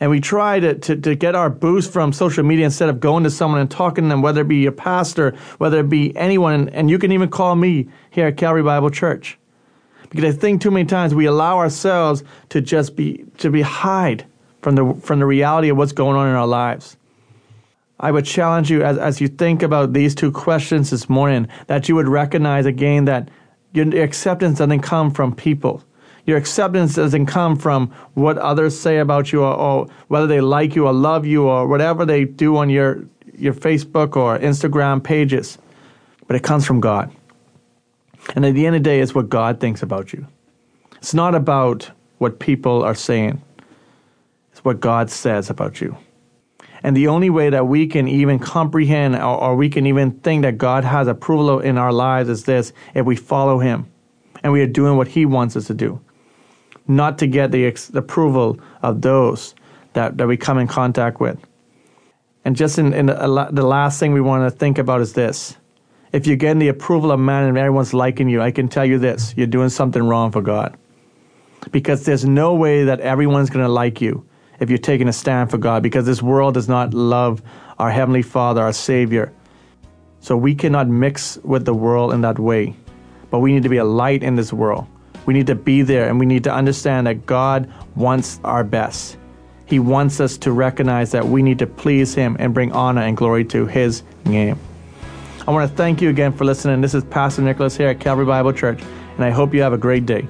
And 0.00 0.10
we 0.10 0.20
try 0.20 0.58
to, 0.58 0.74
to, 0.74 0.96
to 0.96 1.14
get 1.14 1.36
our 1.36 1.48
boost 1.48 1.92
from 1.92 2.12
social 2.12 2.42
media 2.42 2.64
instead 2.64 2.88
of 2.88 2.98
going 2.98 3.22
to 3.22 3.30
someone 3.30 3.60
and 3.60 3.70
talking 3.70 4.04
to 4.04 4.08
them, 4.08 4.22
whether 4.22 4.40
it 4.40 4.48
be 4.48 4.56
your 4.56 4.72
pastor, 4.72 5.36
whether 5.58 5.78
it 5.78 5.88
be 5.88 6.16
anyone. 6.16 6.68
And 6.70 6.90
you 6.90 6.98
can 6.98 7.12
even 7.12 7.28
call 7.28 7.54
me 7.54 7.88
here 8.10 8.26
at 8.26 8.36
Calvary 8.36 8.64
Bible 8.64 8.90
Church. 8.90 9.38
Because 10.12 10.34
I 10.34 10.38
think 10.38 10.60
too 10.60 10.70
many 10.70 10.84
times 10.84 11.14
we 11.14 11.24
allow 11.24 11.56
ourselves 11.56 12.22
to 12.50 12.60
just 12.60 12.96
be 12.96 13.24
to 13.38 13.50
be 13.50 13.62
hide 13.62 14.26
from 14.60 14.74
the 14.74 14.94
from 15.00 15.20
the 15.20 15.26
reality 15.26 15.70
of 15.70 15.78
what's 15.78 15.92
going 15.92 16.16
on 16.16 16.28
in 16.28 16.34
our 16.34 16.46
lives. 16.46 16.98
I 17.98 18.10
would 18.10 18.26
challenge 18.26 18.70
you 18.70 18.82
as, 18.82 18.98
as 18.98 19.20
you 19.22 19.28
think 19.28 19.62
about 19.62 19.94
these 19.94 20.14
two 20.14 20.30
questions 20.30 20.90
this 20.90 21.08
morning 21.08 21.48
that 21.68 21.88
you 21.88 21.94
would 21.94 22.08
recognize 22.08 22.66
again 22.66 23.06
that 23.06 23.30
your 23.72 23.88
acceptance 24.02 24.58
doesn't 24.58 24.80
come 24.80 25.10
from 25.10 25.34
people. 25.34 25.82
Your 26.26 26.36
acceptance 26.36 26.94
doesn't 26.94 27.26
come 27.26 27.56
from 27.56 27.90
what 28.12 28.36
others 28.36 28.78
say 28.78 28.98
about 28.98 29.32
you 29.32 29.42
or, 29.42 29.54
or, 29.54 29.86
whether 30.08 30.26
they 30.26 30.40
like 30.42 30.76
you 30.76 30.86
or 30.86 30.92
love 30.92 31.24
you 31.24 31.44
or 31.44 31.66
whatever 31.66 32.04
they 32.04 32.26
do 32.26 32.56
on 32.58 32.68
your, 32.68 33.04
your 33.34 33.54
Facebook 33.54 34.14
or 34.14 34.38
Instagram 34.38 35.02
pages, 35.02 35.58
but 36.26 36.36
it 36.36 36.42
comes 36.42 36.66
from 36.66 36.80
God. 36.80 37.10
And 38.34 38.44
at 38.46 38.54
the 38.54 38.66
end 38.66 38.76
of 38.76 38.82
the 38.82 38.90
day, 38.90 39.00
it's 39.00 39.14
what 39.14 39.28
God 39.28 39.60
thinks 39.60 39.82
about 39.82 40.12
you. 40.12 40.26
It's 40.96 41.14
not 41.14 41.34
about 41.34 41.90
what 42.18 42.38
people 42.38 42.82
are 42.82 42.94
saying, 42.94 43.42
it's 44.52 44.64
what 44.64 44.80
God 44.80 45.10
says 45.10 45.50
about 45.50 45.80
you. 45.80 45.96
And 46.84 46.96
the 46.96 47.08
only 47.08 47.30
way 47.30 47.50
that 47.50 47.66
we 47.66 47.86
can 47.86 48.08
even 48.08 48.38
comprehend 48.38 49.16
or, 49.16 49.40
or, 49.40 49.56
we 49.56 49.68
can 49.68 49.86
even 49.86 50.12
think 50.20 50.42
that 50.42 50.58
God 50.58 50.84
has 50.84 51.06
approval 51.06 51.60
in 51.60 51.78
our 51.78 51.92
lives 51.92 52.28
is 52.28 52.44
this 52.44 52.72
if 52.94 53.06
we 53.06 53.16
follow 53.16 53.58
Him 53.60 53.86
and 54.42 54.52
we 54.52 54.60
are 54.62 54.66
doing 54.66 54.96
what 54.96 55.08
He 55.08 55.24
wants 55.24 55.56
us 55.56 55.66
to 55.68 55.74
do. 55.74 56.00
not 56.88 57.18
to 57.18 57.26
get 57.26 57.52
the, 57.52 57.66
ex- 57.66 57.90
approval 57.90 58.58
of 58.82 59.02
those 59.02 59.54
that, 59.92 60.18
that 60.18 60.26
we 60.26 60.36
come 60.36 60.58
in 60.58 60.66
contact 60.66 61.20
with. 61.20 61.38
And 62.44 62.56
just 62.56 62.78
in, 62.78 62.92
in 62.92 63.06
the, 63.06 63.48
the 63.52 63.66
last 63.66 64.00
thing 64.00 64.12
we 64.12 64.20
want 64.20 64.50
to 64.50 64.56
think 64.56 64.78
about 64.78 65.00
is 65.00 65.12
this. 65.12 65.56
If 66.12 66.26
you're 66.26 66.36
getting 66.36 66.58
the 66.58 66.68
approval 66.68 67.10
of 67.10 67.18
man 67.18 67.44
and 67.44 67.56
everyone's 67.56 67.94
liking 67.94 68.28
you, 68.28 68.42
I 68.42 68.50
can 68.50 68.68
tell 68.68 68.84
you 68.84 68.98
this 68.98 69.32
you're 69.34 69.46
doing 69.46 69.70
something 69.70 70.02
wrong 70.02 70.30
for 70.30 70.42
God. 70.42 70.76
Because 71.70 72.04
there's 72.04 72.26
no 72.26 72.54
way 72.54 72.84
that 72.84 73.00
everyone's 73.00 73.48
going 73.48 73.64
to 73.64 73.72
like 73.72 74.02
you 74.02 74.26
if 74.60 74.68
you're 74.68 74.78
taking 74.78 75.08
a 75.08 75.12
stand 75.12 75.50
for 75.50 75.56
God, 75.56 75.82
because 75.82 76.04
this 76.04 76.20
world 76.20 76.52
does 76.52 76.68
not 76.68 76.92
love 76.92 77.40
our 77.78 77.90
Heavenly 77.90 78.20
Father, 78.20 78.60
our 78.60 78.74
Savior. 78.74 79.32
So 80.20 80.36
we 80.36 80.54
cannot 80.54 80.86
mix 80.86 81.38
with 81.38 81.64
the 81.64 81.72
world 81.72 82.12
in 82.12 82.20
that 82.20 82.38
way. 82.38 82.76
But 83.30 83.38
we 83.38 83.54
need 83.54 83.62
to 83.62 83.70
be 83.70 83.78
a 83.78 83.84
light 83.84 84.22
in 84.22 84.36
this 84.36 84.52
world. 84.52 84.86
We 85.24 85.32
need 85.32 85.46
to 85.46 85.54
be 85.54 85.80
there 85.80 86.10
and 86.10 86.20
we 86.20 86.26
need 86.26 86.44
to 86.44 86.52
understand 86.52 87.06
that 87.06 87.24
God 87.24 87.72
wants 87.96 88.38
our 88.44 88.64
best. 88.64 89.16
He 89.64 89.78
wants 89.78 90.20
us 90.20 90.36
to 90.38 90.52
recognize 90.52 91.10
that 91.12 91.26
we 91.26 91.42
need 91.42 91.58
to 91.60 91.66
please 91.66 92.14
Him 92.14 92.36
and 92.38 92.52
bring 92.52 92.70
honor 92.72 93.00
and 93.00 93.16
glory 93.16 93.46
to 93.46 93.64
His 93.64 94.02
name. 94.26 94.58
I 95.44 95.50
want 95.50 95.68
to 95.68 95.76
thank 95.76 96.00
you 96.00 96.08
again 96.08 96.32
for 96.32 96.44
listening. 96.44 96.80
This 96.80 96.94
is 96.94 97.02
Pastor 97.02 97.42
Nicholas 97.42 97.76
here 97.76 97.88
at 97.88 97.98
Calvary 97.98 98.26
Bible 98.26 98.52
Church, 98.52 98.80
and 99.16 99.24
I 99.24 99.30
hope 99.30 99.52
you 99.52 99.60
have 99.60 99.72
a 99.72 99.78
great 99.78 100.06
day. 100.06 100.28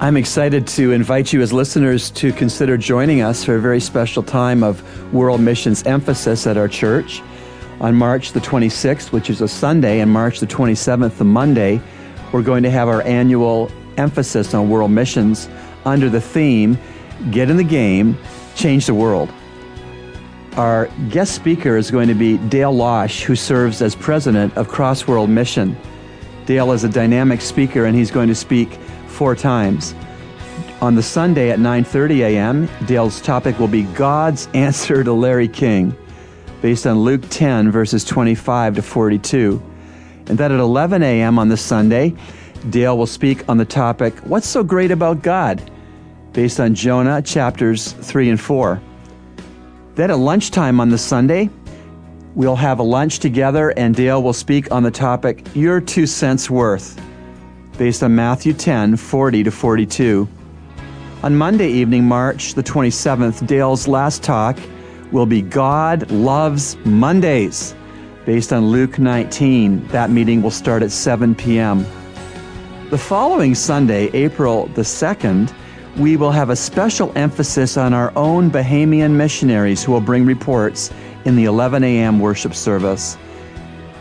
I'm 0.00 0.16
excited 0.16 0.66
to 0.68 0.90
invite 0.90 1.32
you 1.32 1.40
as 1.40 1.52
listeners 1.52 2.10
to 2.10 2.32
consider 2.32 2.76
joining 2.76 3.20
us 3.20 3.44
for 3.44 3.54
a 3.54 3.60
very 3.60 3.78
special 3.78 4.24
time 4.24 4.64
of 4.64 4.82
World 5.14 5.40
Missions 5.40 5.84
emphasis 5.84 6.48
at 6.48 6.56
our 6.56 6.66
church. 6.66 7.22
On 7.80 7.94
March 7.94 8.32
the 8.32 8.40
26th, 8.40 9.12
which 9.12 9.30
is 9.30 9.40
a 9.40 9.46
Sunday, 9.46 10.00
and 10.00 10.10
March 10.10 10.40
the 10.40 10.48
27th, 10.48 11.16
the 11.16 11.24
Monday, 11.24 11.80
we're 12.32 12.42
going 12.42 12.64
to 12.64 12.70
have 12.70 12.88
our 12.88 13.02
annual 13.02 13.70
emphasis 13.98 14.52
on 14.52 14.68
world 14.68 14.90
missions 14.90 15.48
under 15.84 16.10
the 16.10 16.20
theme 16.20 16.76
Get 17.30 17.50
in 17.50 17.56
the 17.56 17.62
Game, 17.62 18.18
Change 18.56 18.86
the 18.86 18.94
World. 18.94 19.32
Our 20.56 20.86
guest 21.08 21.34
speaker 21.34 21.76
is 21.76 21.90
going 21.90 22.06
to 22.06 22.14
be 22.14 22.38
Dale 22.38 22.70
Losch, 22.70 23.24
who 23.24 23.34
serves 23.34 23.82
as 23.82 23.96
president 23.96 24.56
of 24.56 24.68
Cross 24.68 25.08
World 25.08 25.28
Mission. 25.28 25.76
Dale 26.46 26.70
is 26.70 26.84
a 26.84 26.88
dynamic 26.88 27.40
speaker 27.40 27.86
and 27.86 27.96
he's 27.96 28.12
going 28.12 28.28
to 28.28 28.36
speak 28.36 28.74
four 29.08 29.34
times. 29.34 29.96
On 30.80 30.94
the 30.94 31.02
Sunday 31.02 31.50
at 31.50 31.58
9:30 31.58 32.20
a.m., 32.20 32.68
Dale's 32.86 33.20
topic 33.20 33.58
will 33.58 33.66
be 33.66 33.82
God's 33.94 34.46
answer 34.54 35.02
to 35.02 35.12
Larry 35.12 35.48
King, 35.48 35.96
based 36.62 36.86
on 36.86 37.00
Luke 37.00 37.22
10 37.30 37.72
verses 37.72 38.04
25 38.04 38.76
to 38.76 38.82
42. 38.82 39.60
And 40.26 40.38
then 40.38 40.52
at 40.52 40.60
11 40.60 41.02
a.m. 41.02 41.36
on 41.36 41.48
the 41.48 41.56
Sunday, 41.56 42.14
Dale 42.70 42.96
will 42.96 43.08
speak 43.08 43.48
on 43.48 43.56
the 43.56 43.64
topic 43.64 44.16
What's 44.20 44.46
so 44.46 44.62
great 44.62 44.92
about 44.92 45.20
God? 45.20 45.68
based 46.32 46.60
on 46.60 46.74
Jonah 46.74 47.22
chapters 47.22 47.92
3 47.92 48.30
and 48.30 48.40
4. 48.40 48.80
Then 49.94 50.10
at 50.10 50.18
lunchtime 50.18 50.80
on 50.80 50.88
the 50.88 50.98
Sunday, 50.98 51.48
we'll 52.34 52.56
have 52.56 52.80
a 52.80 52.82
lunch 52.82 53.20
together 53.20 53.70
and 53.76 53.94
Dale 53.94 54.22
will 54.22 54.32
speak 54.32 54.72
on 54.72 54.82
the 54.82 54.90
topic 54.90 55.46
Your 55.54 55.80
Two 55.80 56.06
Cents 56.06 56.50
Worth, 56.50 57.00
based 57.78 58.02
on 58.02 58.14
Matthew 58.14 58.54
10 58.54 58.96
40 58.96 59.44
to 59.44 59.50
42. 59.52 60.28
On 61.22 61.36
Monday 61.36 61.68
evening, 61.68 62.04
March 62.04 62.54
the 62.54 62.62
27th, 62.62 63.46
Dale's 63.46 63.86
last 63.86 64.22
talk 64.24 64.58
will 65.12 65.26
be 65.26 65.40
God 65.40 66.10
Loves 66.10 66.76
Mondays, 66.84 67.74
based 68.26 68.52
on 68.52 68.66
Luke 68.66 68.98
19. 68.98 69.86
That 69.88 70.10
meeting 70.10 70.42
will 70.42 70.50
start 70.50 70.82
at 70.82 70.90
7 70.90 71.36
p.m. 71.36 71.86
The 72.90 72.98
following 72.98 73.54
Sunday, 73.54 74.10
April 74.12 74.66
the 74.74 74.82
2nd, 74.82 75.54
we 75.96 76.16
will 76.16 76.32
have 76.32 76.50
a 76.50 76.56
special 76.56 77.12
emphasis 77.14 77.76
on 77.76 77.92
our 77.92 78.12
own 78.16 78.50
Bahamian 78.50 79.12
missionaries 79.12 79.84
who 79.84 79.92
will 79.92 80.00
bring 80.00 80.26
reports 80.26 80.90
in 81.24 81.36
the 81.36 81.44
11 81.44 81.84
a.m. 81.84 82.18
worship 82.18 82.54
service. 82.54 83.16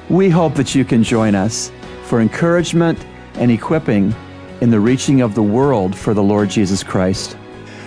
We 0.09 0.29
hope 0.29 0.55
that 0.55 0.73
you 0.73 0.85
can 0.85 1.03
join 1.03 1.35
us 1.35 1.71
for 2.05 2.19
encouragement 2.19 3.05
and 3.35 3.51
equipping 3.51 4.15
in 4.61 4.69
the 4.69 4.79
reaching 4.79 5.21
of 5.21 5.35
the 5.35 5.43
world 5.43 5.95
for 5.95 6.13
the 6.13 6.23
Lord 6.23 6.49
Jesus 6.49 6.83
Christ. 6.83 7.37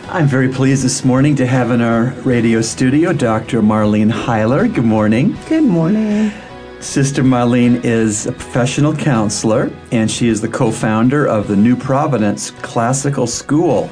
I'm 0.08 0.26
very 0.26 0.48
pleased 0.48 0.84
this 0.84 1.04
morning 1.04 1.34
to 1.36 1.46
have 1.46 1.72
in 1.72 1.80
our 1.80 2.12
radio 2.22 2.60
studio 2.60 3.12
Dr. 3.12 3.60
Marlene 3.60 4.12
Heiler. 4.12 4.72
Good 4.72 4.84
morning. 4.84 5.36
Good 5.48 5.64
morning. 5.64 6.32
Sister 6.80 7.22
Marlene 7.22 7.82
is 7.84 8.26
a 8.26 8.32
professional 8.32 8.94
counselor 8.94 9.72
and 9.92 10.10
she 10.10 10.28
is 10.28 10.40
the 10.40 10.48
co 10.48 10.70
founder 10.70 11.26
of 11.26 11.48
the 11.48 11.56
New 11.56 11.74
Providence 11.74 12.50
Classical 12.50 13.26
School. 13.26 13.88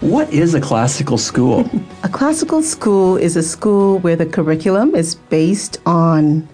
What 0.00 0.32
is 0.32 0.54
a 0.54 0.60
classical 0.60 1.18
school? 1.18 1.68
a 2.04 2.08
classical 2.08 2.62
school 2.62 3.16
is 3.16 3.36
a 3.36 3.42
school 3.42 3.98
where 3.98 4.16
the 4.16 4.26
curriculum 4.26 4.94
is 4.94 5.16
based 5.16 5.78
on 5.86 6.48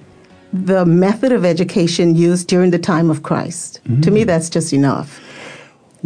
the 0.53 0.87
method 0.87 1.31
of 1.31 1.45
education 1.45 2.17
used 2.17 2.49
during 2.49 2.71
the 2.71 2.79
time 2.79 3.11
of 3.11 3.23
Christ. 3.23 3.81
Mm. 3.85 4.03
To 4.03 4.11
me, 4.11 4.25
that's 4.25 4.49
just 4.49 4.73
enough. 4.73 5.21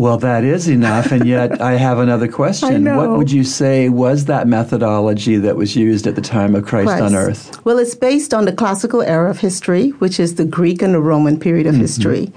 Well, 0.01 0.17
that 0.17 0.45
is 0.45 0.67
enough, 0.67 1.13
and 1.13 1.27
yet 1.27 1.61
I 1.61 1.73
have 1.73 1.99
another 1.99 2.27
question. 2.41 2.87
What 2.87 3.11
would 3.19 3.31
you 3.31 3.45
say 3.45 3.91
was 3.91 4.25
that 4.25 4.49
methodology 4.49 5.37
that 5.37 5.57
was 5.57 5.77
used 5.77 6.07
at 6.07 6.15
the 6.15 6.23
time 6.23 6.55
of 6.55 6.65
Christ, 6.65 6.87
Christ, 6.87 7.03
on 7.03 7.15
earth? 7.15 7.67
Well, 7.67 7.79
it's 7.79 7.95
based 7.95 8.33
on 8.33 8.47
the 8.47 8.53
classical 8.53 9.03
era 9.03 9.29
of 9.29 9.41
history, 9.41 9.91
which 9.99 10.19
is 10.19 10.37
the 10.37 10.47
Greek 10.47 10.81
and 10.81 10.95
the 10.95 11.03
Roman 11.03 11.39
period 11.39 11.67
of 11.67 11.75
mm-hmm. 11.75 11.83
history. 11.83 12.33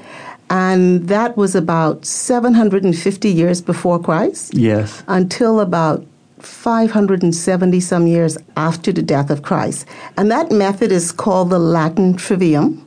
And 0.49 1.07
that 1.07 1.37
was 1.37 1.55
about 1.55 2.05
750 2.05 3.29
years 3.29 3.61
before 3.61 3.97
Christ. 3.97 4.53
Yes. 4.53 5.01
Until 5.07 5.61
about 5.61 6.05
570 6.39 7.79
some 7.79 8.07
years 8.07 8.37
after 8.57 8.91
the 8.91 9.01
death 9.01 9.29
of 9.29 9.43
Christ. 9.43 9.85
And 10.17 10.29
that 10.29 10.51
method 10.51 10.91
is 10.91 11.13
called 11.13 11.49
the 11.49 11.59
Latin 11.59 12.17
trivium 12.17 12.85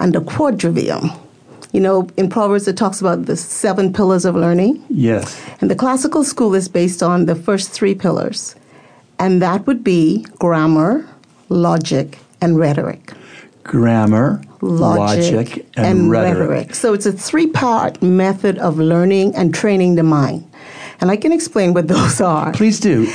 and 0.00 0.12
the 0.12 0.22
quadrivium. 0.22 1.16
You 1.72 1.80
know, 1.80 2.08
in 2.16 2.28
Proverbs 2.28 2.68
it 2.68 2.76
talks 2.76 3.00
about 3.00 3.26
the 3.26 3.36
seven 3.36 3.92
pillars 3.92 4.24
of 4.24 4.36
learning. 4.36 4.84
Yes. 4.88 5.40
And 5.60 5.70
the 5.70 5.74
classical 5.74 6.22
school 6.22 6.54
is 6.54 6.68
based 6.68 7.02
on 7.02 7.26
the 7.26 7.34
first 7.34 7.70
three 7.70 7.94
pillars. 7.94 8.54
And 9.18 9.40
that 9.40 9.66
would 9.66 9.82
be 9.82 10.26
grammar, 10.38 11.08
logic, 11.48 12.18
and 12.40 12.58
rhetoric. 12.58 13.12
Grammar, 13.62 14.42
logic, 14.60 15.32
logic 15.32 15.66
and, 15.76 15.86
and 15.86 16.10
rhetoric. 16.10 16.48
rhetoric. 16.48 16.74
So 16.74 16.92
it's 16.92 17.06
a 17.06 17.12
three 17.12 17.46
part 17.46 18.02
method 18.02 18.58
of 18.58 18.78
learning 18.78 19.34
and 19.34 19.54
training 19.54 19.94
the 19.94 20.02
mind. 20.02 20.50
And 21.00 21.10
I 21.10 21.16
can 21.16 21.32
explain 21.32 21.72
what 21.72 21.88
those 21.94 22.20
are. 22.20 22.52
Please 22.52 22.80
do. 22.80 23.06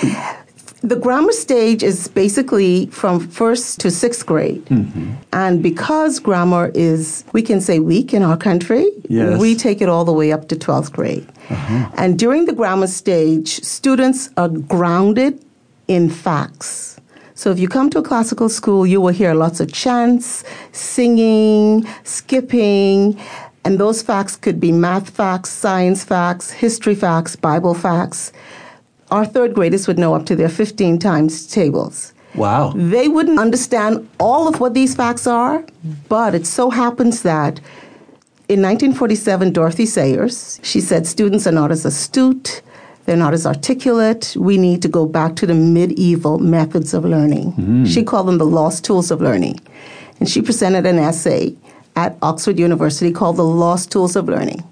The 0.81 0.95
grammar 0.95 1.31
stage 1.31 1.81
is 1.81 2.07
basically 2.07 2.85
from 2.87 3.19
first 3.19 3.79
to 3.79 3.89
sixth 3.89 4.25
grade. 4.25 4.63
Mm-hmm. 4.65 5.13
And 5.33 5.63
because 5.63 6.19
grammar 6.19 6.71
is, 6.75 7.23
we 7.33 7.41
can 7.41 7.61
say 7.61 7.79
weak 7.79 8.13
in 8.13 8.21
our 8.21 8.37
country, 8.37 8.91
yes. 9.09 9.39
we 9.39 9.55
take 9.55 9.81
it 9.81 9.89
all 9.89 10.05
the 10.05 10.13
way 10.13 10.31
up 10.31 10.47
to 10.49 10.55
12th 10.55 10.91
grade. 10.91 11.27
Uh-huh. 11.49 11.89
And 11.97 12.19
during 12.19 12.45
the 12.45 12.53
grammar 12.53 12.87
stage, 12.87 13.59
students 13.63 14.29
are 14.37 14.49
grounded 14.49 15.43
in 15.87 16.09
facts. 16.09 16.99
So 17.33 17.51
if 17.51 17.59
you 17.59 17.67
come 17.67 17.89
to 17.91 17.99
a 17.99 18.03
classical 18.03 18.49
school, 18.49 18.85
you 18.85 19.01
will 19.01 19.13
hear 19.13 19.33
lots 19.33 19.59
of 19.59 19.71
chants, 19.71 20.43
singing, 20.73 21.87
skipping, 22.03 23.19
and 23.63 23.79
those 23.79 24.01
facts 24.01 24.35
could 24.35 24.59
be 24.59 24.71
math 24.71 25.09
facts, 25.09 25.49
science 25.49 26.03
facts, 26.03 26.51
history 26.51 26.95
facts, 26.95 27.35
Bible 27.35 27.73
facts 27.73 28.31
our 29.11 29.25
third 29.25 29.53
graders 29.53 29.87
would 29.87 29.97
know 29.97 30.13
up 30.13 30.25
to 30.25 30.35
their 30.35 30.49
15 30.49 30.99
times 30.99 31.47
tables. 31.47 32.13
Wow. 32.35 32.73
They 32.75 33.07
wouldn't 33.07 33.39
understand 33.39 34.07
all 34.19 34.47
of 34.47 34.59
what 34.59 34.73
these 34.73 34.95
facts 34.95 35.25
are, 35.25 35.65
but 36.07 36.35
it 36.35 36.45
so 36.45 36.69
happens 36.69 37.23
that 37.23 37.59
in 38.49 38.61
1947, 38.61 39.51
Dorothy 39.51 39.85
Sayers, 39.85 40.59
she 40.63 40.79
said 40.79 41.05
students 41.05 41.47
are 41.47 41.51
not 41.51 41.71
as 41.71 41.83
astute, 41.83 42.61
they're 43.05 43.17
not 43.17 43.33
as 43.33 43.45
articulate. 43.45 44.35
We 44.37 44.57
need 44.57 44.81
to 44.81 44.89
go 44.89 45.05
back 45.05 45.35
to 45.37 45.45
the 45.45 45.53
medieval 45.53 46.39
methods 46.39 46.93
of 46.93 47.05
learning. 47.05 47.53
Mm. 47.53 47.87
She 47.87 48.03
called 48.03 48.27
them 48.27 48.37
the 48.37 48.45
lost 48.45 48.83
tools 48.83 49.11
of 49.11 49.21
learning. 49.21 49.61
And 50.19 50.29
she 50.29 50.41
presented 50.41 50.85
an 50.85 50.99
essay 50.99 51.55
at 51.95 52.17
Oxford 52.21 52.59
University 52.59 53.11
called 53.11 53.37
The 53.37 53.43
Lost 53.43 53.91
Tools 53.91 54.15
of 54.15 54.27
Learning. 54.27 54.63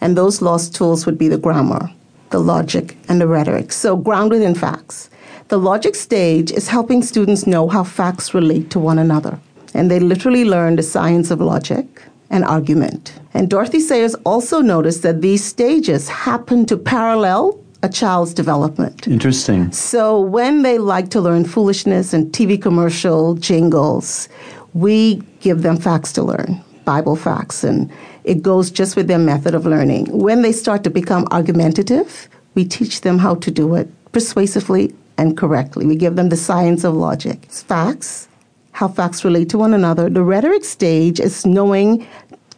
And 0.00 0.16
those 0.16 0.40
lost 0.40 0.74
tools 0.74 1.04
would 1.04 1.18
be 1.18 1.28
the 1.28 1.38
grammar, 1.38 1.90
the 2.34 2.40
logic, 2.40 2.96
and 3.08 3.20
the 3.20 3.28
rhetoric. 3.28 3.70
So, 3.70 3.94
grounded 3.94 4.42
in 4.42 4.56
facts. 4.56 5.08
The 5.50 5.56
logic 5.56 5.94
stage 5.94 6.50
is 6.50 6.66
helping 6.66 7.00
students 7.00 7.46
know 7.46 7.68
how 7.68 7.84
facts 7.84 8.34
relate 8.34 8.70
to 8.70 8.80
one 8.80 8.98
another. 8.98 9.38
And 9.72 9.88
they 9.88 10.00
literally 10.00 10.44
learn 10.44 10.74
the 10.74 10.82
science 10.82 11.30
of 11.30 11.40
logic 11.40 11.86
and 12.30 12.44
argument. 12.44 13.12
And 13.34 13.48
Dorothy 13.48 13.78
Sayers 13.78 14.16
also 14.26 14.60
noticed 14.60 15.02
that 15.02 15.20
these 15.20 15.44
stages 15.44 16.08
happen 16.08 16.66
to 16.66 16.76
parallel 16.76 17.56
a 17.84 17.88
child's 17.88 18.34
development. 18.34 19.06
Interesting. 19.06 19.70
So 19.70 20.20
when 20.20 20.62
they 20.62 20.78
like 20.78 21.10
to 21.10 21.20
learn 21.20 21.44
foolishness 21.44 22.12
and 22.12 22.32
TV 22.32 22.60
commercial 22.60 23.34
jingles, 23.34 24.28
we 24.72 25.22
give 25.38 25.62
them 25.62 25.76
facts 25.76 26.12
to 26.14 26.22
learn. 26.24 26.60
Bible 26.84 27.14
facts, 27.14 27.62
and 27.62 27.88
it 28.24 28.42
goes 28.42 28.70
just 28.70 28.96
with 28.96 29.06
their 29.06 29.18
method 29.18 29.54
of 29.54 29.66
learning. 29.66 30.06
When 30.06 30.42
they 30.42 30.52
start 30.52 30.82
to 30.84 30.90
become 30.90 31.28
argumentative, 31.30 32.28
we 32.54 32.64
teach 32.64 33.02
them 33.02 33.18
how 33.18 33.36
to 33.36 33.50
do 33.50 33.74
it 33.74 33.88
persuasively 34.12 34.94
and 35.18 35.36
correctly. 35.36 35.86
We 35.86 35.96
give 35.96 36.16
them 36.16 36.30
the 36.30 36.36
science 36.36 36.84
of 36.84 36.94
logic. 36.94 37.40
It's 37.44 37.62
facts, 37.62 38.28
how 38.72 38.88
facts 38.88 39.24
relate 39.24 39.48
to 39.50 39.58
one 39.58 39.74
another. 39.74 40.08
The 40.08 40.22
rhetoric 40.22 40.64
stage 40.64 41.20
is 41.20 41.44
knowing, 41.44 42.06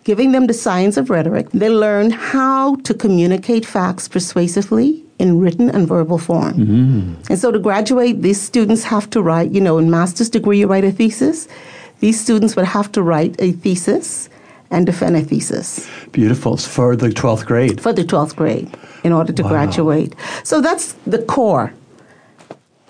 giving 0.04 0.32
them 0.32 0.46
the 0.46 0.54
science 0.54 0.96
of 0.96 1.10
rhetoric. 1.10 1.50
They 1.50 1.68
learn 1.68 2.10
how 2.10 2.76
to 2.76 2.94
communicate 2.94 3.66
facts 3.66 4.08
persuasively 4.08 5.02
in 5.18 5.40
written 5.40 5.70
and 5.70 5.88
verbal 5.88 6.18
form. 6.18 6.54
Mm-hmm. 6.54 7.14
And 7.30 7.38
so 7.38 7.50
to 7.50 7.58
graduate, 7.58 8.22
these 8.22 8.40
students 8.40 8.84
have 8.84 9.08
to 9.10 9.22
write, 9.22 9.50
you 9.50 9.60
know, 9.60 9.78
in 9.78 9.90
master's 9.90 10.30
degree, 10.30 10.60
you 10.60 10.66
write 10.66 10.84
a 10.84 10.92
thesis. 10.92 11.48
These 12.00 12.20
students 12.20 12.54
would 12.56 12.66
have 12.66 12.92
to 12.92 13.02
write 13.02 13.34
a 13.38 13.52
thesis 13.52 14.28
and 14.70 14.86
defend 14.86 15.16
a 15.16 15.22
thesis. 15.22 15.88
Beautiful. 16.12 16.56
For 16.56 16.96
the 16.96 17.08
12th 17.08 17.46
grade. 17.46 17.80
For 17.80 17.92
the 17.92 18.04
12th 18.04 18.36
grade, 18.36 18.74
in 19.04 19.12
order 19.12 19.32
to 19.32 19.42
wow. 19.42 19.48
graduate. 19.48 20.14
So 20.44 20.60
that's 20.60 20.92
the 21.06 21.22
core 21.22 21.72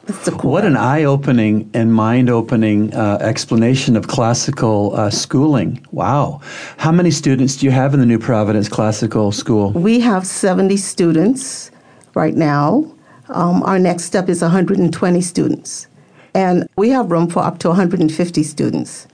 That's 0.06 0.24
the 0.24 0.30
core. 0.32 0.52
what 0.52 0.64
an 0.64 0.76
eye 0.76 1.04
opening 1.04 1.68
and 1.74 1.92
mind 1.92 2.30
opening 2.30 2.94
uh, 2.94 3.18
explanation 3.20 3.96
of 3.96 4.06
classical 4.06 4.94
uh, 4.94 5.10
schooling. 5.10 5.84
Wow. 5.90 6.40
How 6.78 6.92
many 6.92 7.10
students 7.10 7.56
do 7.56 7.66
you 7.66 7.72
have 7.72 7.92
in 7.92 8.00
the 8.00 8.06
New 8.06 8.18
Providence 8.18 8.68
Classical 8.68 9.32
School? 9.32 9.72
We 9.72 10.00
have 10.00 10.26
70 10.26 10.76
students 10.76 11.70
right 12.14 12.34
now. 12.34 12.90
Um, 13.28 13.62
our 13.64 13.78
next 13.78 14.04
step 14.04 14.28
is 14.28 14.42
120 14.42 15.20
students. 15.20 15.88
And 16.34 16.68
we 16.76 16.90
have 16.90 17.10
room 17.10 17.28
for 17.28 17.40
up 17.40 17.58
to 17.60 17.68
150 17.68 18.42
students. 18.42 19.08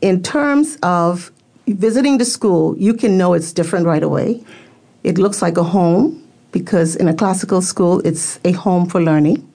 In 0.00 0.22
terms 0.22 0.78
of 0.82 1.32
visiting 1.66 2.18
the 2.18 2.24
school, 2.24 2.76
you 2.78 2.94
can 2.94 3.16
know 3.16 3.34
it's 3.34 3.52
different 3.52 3.86
right 3.86 4.02
away. 4.02 4.42
It 5.04 5.18
looks 5.18 5.40
like 5.40 5.56
a 5.56 5.62
home 5.62 6.22
because 6.52 6.96
in 6.96 7.08
a 7.08 7.14
classical 7.14 7.62
school, 7.62 8.00
it's 8.04 8.38
a 8.44 8.52
home 8.52 8.86
for 8.86 9.00
learning. 9.00 9.46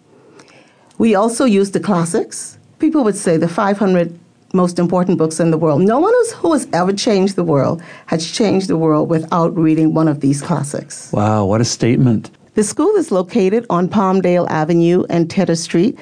We 0.98 1.16
also 1.16 1.46
use 1.46 1.72
the 1.72 1.80
classics. 1.80 2.58
People 2.80 3.04
would 3.04 3.18
say 3.18 3.38
the 3.38 3.48
500 3.48 4.18
most 4.54 4.80
important 4.80 5.18
books 5.18 5.40
in 5.40 5.52
the 5.52 5.58
world. 5.58 5.82
No 5.82 6.00
one 6.00 6.14
who 6.38 6.54
has 6.54 6.68
ever 6.72 6.94
changed 6.94 7.36
the 7.36 7.44
world 7.44 7.82
has 8.08 8.32
changed 8.32 8.70
the 8.70 8.78
world 8.78 9.10
without 9.10 9.56
reading 9.58 9.94
one 9.94 10.08
of 10.08 10.22
these 10.22 10.42
classics. 10.42 11.12
Wow, 11.12 11.46
what 11.46 11.62
a 11.62 11.66
statement. 11.66 12.32
The 12.54 12.64
school 12.64 12.96
is 12.96 13.12
located 13.12 13.66
on 13.70 13.90
Palmdale 13.90 14.50
Avenue 14.50 15.04
and 15.10 15.30
Tedder 15.30 15.56
Street. 15.56 16.00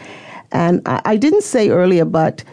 And 0.51 0.81
I, 0.85 1.01
I 1.03 1.17
didn't 1.17 1.41
say 1.41 1.69
earlier, 1.69 2.05
but 2.05 2.43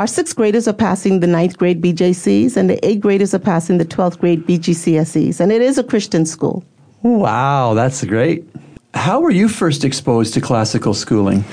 our 0.00 0.06
sixth 0.06 0.34
graders 0.34 0.66
are 0.66 0.72
passing 0.72 1.20
the 1.20 1.26
ninth 1.26 1.58
grade 1.58 1.82
BJCs, 1.82 2.56
and 2.56 2.70
the 2.70 2.82
eighth 2.86 3.02
graders 3.02 3.34
are 3.34 3.38
passing 3.38 3.76
the 3.76 3.84
12th 3.84 4.18
grade 4.18 4.46
BGCSEs. 4.46 5.40
And 5.40 5.52
it 5.52 5.60
is 5.60 5.76
a 5.76 5.84
Christian 5.84 6.24
school. 6.24 6.64
Wow, 7.02 7.74
that's 7.74 8.02
great. 8.06 8.48
How 8.94 9.20
were 9.20 9.30
you 9.30 9.46
first 9.46 9.84
exposed 9.84 10.32
to 10.34 10.40
classical 10.40 10.94
schooling? 10.94 11.44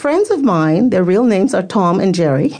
friends 0.00 0.30
of 0.30 0.42
mine, 0.42 0.90
their 0.90 1.04
real 1.04 1.24
names 1.24 1.52
are 1.52 1.62
Tom 1.62 2.00
and 2.00 2.14
Jerry. 2.14 2.56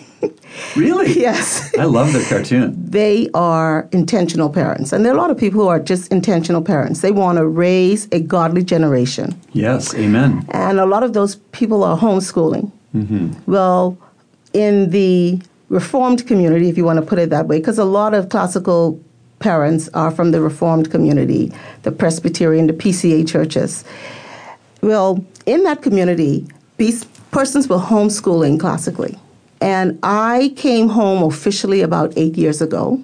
Really? 0.76 1.12
yes. 1.28 1.74
I 1.78 1.84
love 1.84 2.12
their 2.12 2.24
cartoon. 2.24 2.74
They 2.76 3.30
are 3.32 3.88
intentional 3.92 4.50
parents. 4.50 4.92
And 4.92 5.04
there 5.04 5.12
are 5.12 5.16
a 5.16 5.20
lot 5.20 5.30
of 5.30 5.38
people 5.38 5.62
who 5.62 5.68
are 5.68 5.80
just 5.80 6.12
intentional 6.12 6.60
parents. 6.60 7.00
They 7.00 7.12
want 7.12 7.38
to 7.38 7.46
raise 7.46 8.08
a 8.12 8.20
godly 8.20 8.62
generation. 8.62 9.40
Yes, 9.52 9.94
amen. 9.94 10.44
And 10.50 10.78
a 10.78 10.86
lot 10.86 11.02
of 11.02 11.14
those 11.14 11.36
people 11.52 11.82
are 11.82 11.96
homeschooling. 11.96 12.70
Mm-hmm. 12.94 13.50
Well, 13.50 13.96
in 14.52 14.90
the 14.90 15.40
Reformed 15.68 16.26
community, 16.26 16.68
if 16.68 16.76
you 16.76 16.84
want 16.84 16.98
to 16.98 17.06
put 17.06 17.18
it 17.20 17.30
that 17.30 17.46
way, 17.46 17.58
because 17.58 17.78
a 17.78 17.84
lot 17.84 18.12
of 18.12 18.28
classical 18.28 19.00
parents 19.38 19.88
are 19.94 20.10
from 20.10 20.32
the 20.32 20.40
Reformed 20.40 20.90
community, 20.90 21.52
the 21.82 21.92
Presbyterian, 21.92 22.66
the 22.66 22.72
PCA 22.72 23.26
churches. 23.26 23.84
Well, 24.82 25.24
in 25.46 25.62
that 25.64 25.82
community, 25.82 26.46
these 26.76 27.04
persons 27.30 27.68
were 27.68 27.78
homeschooling 27.78 28.58
classically. 28.58 29.18
And 29.60 29.98
I 30.02 30.54
came 30.56 30.88
home 30.88 31.22
officially 31.22 31.82
about 31.82 32.12
eight 32.16 32.36
years 32.36 32.60
ago. 32.62 33.02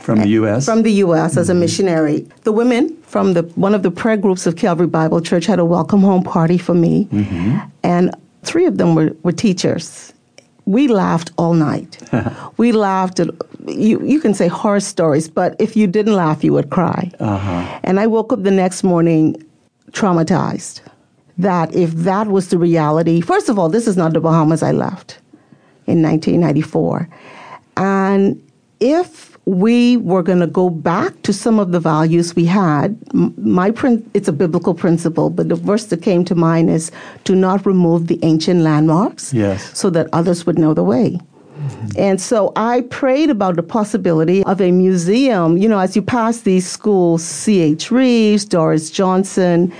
From 0.00 0.20
the 0.20 0.28
U.S. 0.28 0.64
From 0.64 0.82
the 0.82 0.92
U.S. 0.92 1.32
Mm-hmm. 1.32 1.40
as 1.40 1.48
a 1.48 1.52
mm-hmm. 1.52 1.60
missionary. 1.60 2.20
The 2.44 2.52
women 2.52 2.96
from 3.02 3.34
the 3.34 3.42
one 3.56 3.74
of 3.74 3.82
the 3.82 3.90
prayer 3.90 4.16
groups 4.16 4.46
of 4.46 4.56
Calvary 4.56 4.86
Bible 4.86 5.20
Church 5.20 5.46
had 5.46 5.58
a 5.58 5.64
welcome 5.64 6.00
home 6.00 6.22
party 6.22 6.56
for 6.56 6.74
me, 6.74 7.06
mm-hmm. 7.06 7.58
and 7.82 8.14
three 8.42 8.66
of 8.66 8.78
them 8.78 8.94
were, 8.94 9.14
were 9.22 9.32
teachers. 9.32 10.12
We 10.70 10.86
laughed 10.86 11.32
all 11.36 11.54
night. 11.54 11.98
we 12.56 12.70
laughed 12.70 13.18
at 13.18 13.28
you. 13.66 14.00
You 14.04 14.20
can 14.20 14.34
say 14.34 14.46
horror 14.46 14.78
stories, 14.78 15.28
but 15.28 15.56
if 15.58 15.76
you 15.76 15.88
didn't 15.88 16.14
laugh, 16.14 16.44
you 16.44 16.52
would 16.52 16.70
cry. 16.70 17.10
Uh-huh. 17.18 17.80
And 17.82 17.98
I 17.98 18.06
woke 18.06 18.32
up 18.32 18.44
the 18.44 18.52
next 18.52 18.84
morning 18.84 19.34
traumatized 19.90 20.80
that 21.38 21.74
if 21.74 21.90
that 21.90 22.28
was 22.28 22.50
the 22.50 22.58
reality, 22.58 23.20
first 23.20 23.48
of 23.48 23.58
all, 23.58 23.68
this 23.68 23.88
is 23.88 23.96
not 23.96 24.12
the 24.12 24.20
Bahamas 24.20 24.62
I 24.62 24.70
left 24.70 25.18
in 25.88 26.02
1994. 26.02 27.08
And 27.76 28.40
if 28.78 29.29
we 29.46 29.96
were 29.96 30.22
going 30.22 30.40
to 30.40 30.46
go 30.46 30.70
back 30.70 31.22
to 31.22 31.32
some 31.32 31.58
of 31.58 31.72
the 31.72 31.80
values 31.80 32.36
we 32.36 32.44
had, 32.44 32.96
my 33.14 33.72
it's 34.14 34.28
a 34.28 34.32
biblical 34.32 34.74
principle, 34.74 35.30
but 35.30 35.48
the 35.48 35.54
verse 35.54 35.86
that 35.86 36.02
came 36.02 36.24
to 36.26 36.34
mind 36.34 36.70
is 36.70 36.92
to 37.24 37.34
not 37.34 37.64
remove 37.64 38.06
the 38.06 38.18
ancient 38.22 38.60
landmarks 38.60 39.32
yes. 39.32 39.76
so 39.78 39.90
that 39.90 40.08
others 40.12 40.46
would 40.46 40.58
know 40.58 40.74
the 40.74 40.84
way. 40.84 41.18
Mm-hmm. 41.60 41.88
And 41.98 42.20
so 42.20 42.52
I 42.56 42.82
prayed 42.82 43.30
about 43.30 43.56
the 43.56 43.62
possibility 43.62 44.44
of 44.44 44.60
a 44.60 44.70
museum. 44.70 45.58
You 45.58 45.68
know, 45.68 45.78
as 45.78 45.94
you 45.94 46.02
pass 46.02 46.40
these 46.40 46.66
schools, 46.68 47.22
C.H. 47.22 47.90
Reeves, 47.90 48.44
Doris 48.44 48.90
Johnson, 48.90 49.72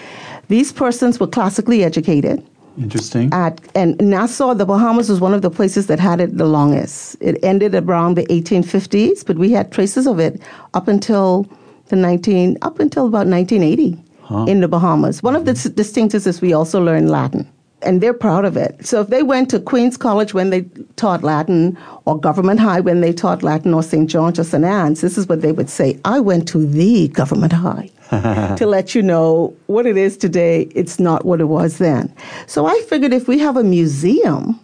these 0.48 0.72
persons 0.72 1.20
were 1.20 1.26
classically 1.26 1.84
educated. 1.84 2.44
Interesting. 2.80 3.32
At, 3.32 3.60
and 3.74 3.98
Nassau, 4.00 4.54
the 4.54 4.64
Bahamas, 4.64 5.10
was 5.10 5.20
one 5.20 5.34
of 5.34 5.42
the 5.42 5.50
places 5.50 5.86
that 5.88 6.00
had 6.00 6.20
it 6.20 6.38
the 6.38 6.46
longest. 6.46 7.16
It 7.20 7.38
ended 7.42 7.74
around 7.74 8.16
the 8.16 8.26
1850s, 8.26 9.24
but 9.26 9.36
we 9.36 9.52
had 9.52 9.70
traces 9.70 10.06
of 10.06 10.18
it 10.18 10.40
up 10.74 10.88
until 10.88 11.46
the 11.88 11.96
19, 11.96 12.56
up 12.62 12.80
until 12.80 13.06
about 13.06 13.26
1980 13.26 14.02
huh. 14.22 14.44
in 14.48 14.60
the 14.60 14.68
Bahamas. 14.68 15.22
One 15.22 15.36
of 15.36 15.44
the 15.44 15.52
mm-hmm. 15.52 15.78
distinctives 15.78 16.26
is 16.26 16.40
we 16.40 16.52
also 16.52 16.80
learned 16.82 17.10
Latin 17.10 17.46
and 17.82 18.00
they're 18.00 18.14
proud 18.14 18.44
of 18.44 18.56
it. 18.56 18.84
So 18.84 19.00
if 19.00 19.08
they 19.08 19.22
went 19.22 19.50
to 19.50 19.60
Queens 19.60 19.96
College 19.96 20.34
when 20.34 20.50
they 20.50 20.62
taught 20.96 21.22
Latin, 21.22 21.78
or 22.04 22.18
Government 22.18 22.60
High 22.60 22.80
when 22.80 23.00
they 23.00 23.12
taught 23.12 23.42
Latin, 23.42 23.74
or 23.74 23.82
St. 23.82 24.08
John's 24.08 24.38
or 24.38 24.44
St. 24.44 24.64
Anne's, 24.64 25.00
this 25.00 25.16
is 25.16 25.28
what 25.28 25.42
they 25.42 25.52
would 25.52 25.70
say 25.70 25.98
I 26.04 26.20
went 26.20 26.48
to 26.48 26.66
the 26.66 27.08
Government 27.08 27.52
High. 27.52 27.90
to 28.56 28.66
let 28.66 28.94
you 28.94 29.02
know 29.02 29.54
what 29.66 29.86
it 29.86 29.96
is 29.96 30.16
today, 30.16 30.62
it's 30.74 30.98
not 30.98 31.24
what 31.24 31.40
it 31.40 31.44
was 31.44 31.78
then. 31.78 32.12
So 32.46 32.66
I 32.66 32.80
figured 32.88 33.12
if 33.12 33.28
we 33.28 33.38
have 33.38 33.56
a 33.56 33.62
museum, 33.62 34.58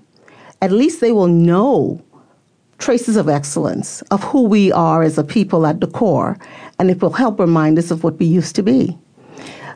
at 0.62 0.72
least 0.72 1.00
they 1.00 1.12
will 1.12 1.28
know 1.28 2.02
traces 2.78 3.16
of 3.16 3.28
excellence 3.28 4.02
of 4.10 4.22
who 4.24 4.42
we 4.42 4.72
are 4.72 5.02
as 5.02 5.16
a 5.16 5.24
people 5.24 5.64
at 5.66 5.80
the 5.80 5.86
core, 5.86 6.36
and 6.78 6.90
it 6.90 7.00
will 7.00 7.12
help 7.12 7.38
remind 7.38 7.78
us 7.78 7.90
of 7.90 8.02
what 8.02 8.18
we 8.18 8.26
used 8.26 8.56
to 8.56 8.62
be. 8.62 8.98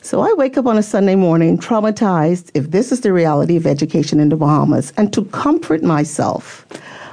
So 0.03 0.21
I 0.21 0.33
wake 0.33 0.59
up 0.59 0.67
on 0.67 0.77
a 0.77 0.83
Sunday 0.83 1.15
morning 1.15 1.59
traumatized 1.59 2.51
if 2.55 2.71
this 2.71 2.91
is 2.91 3.03
the 3.03 3.13
reality 3.13 3.57
of 3.57 3.67
education 3.67 4.19
in 4.19 4.31
the 4.31 4.37
Bahamas. 4.37 4.93
And 4.97 5.13
to 5.13 5.25
comfort 5.27 5.83
myself, 5.83 6.67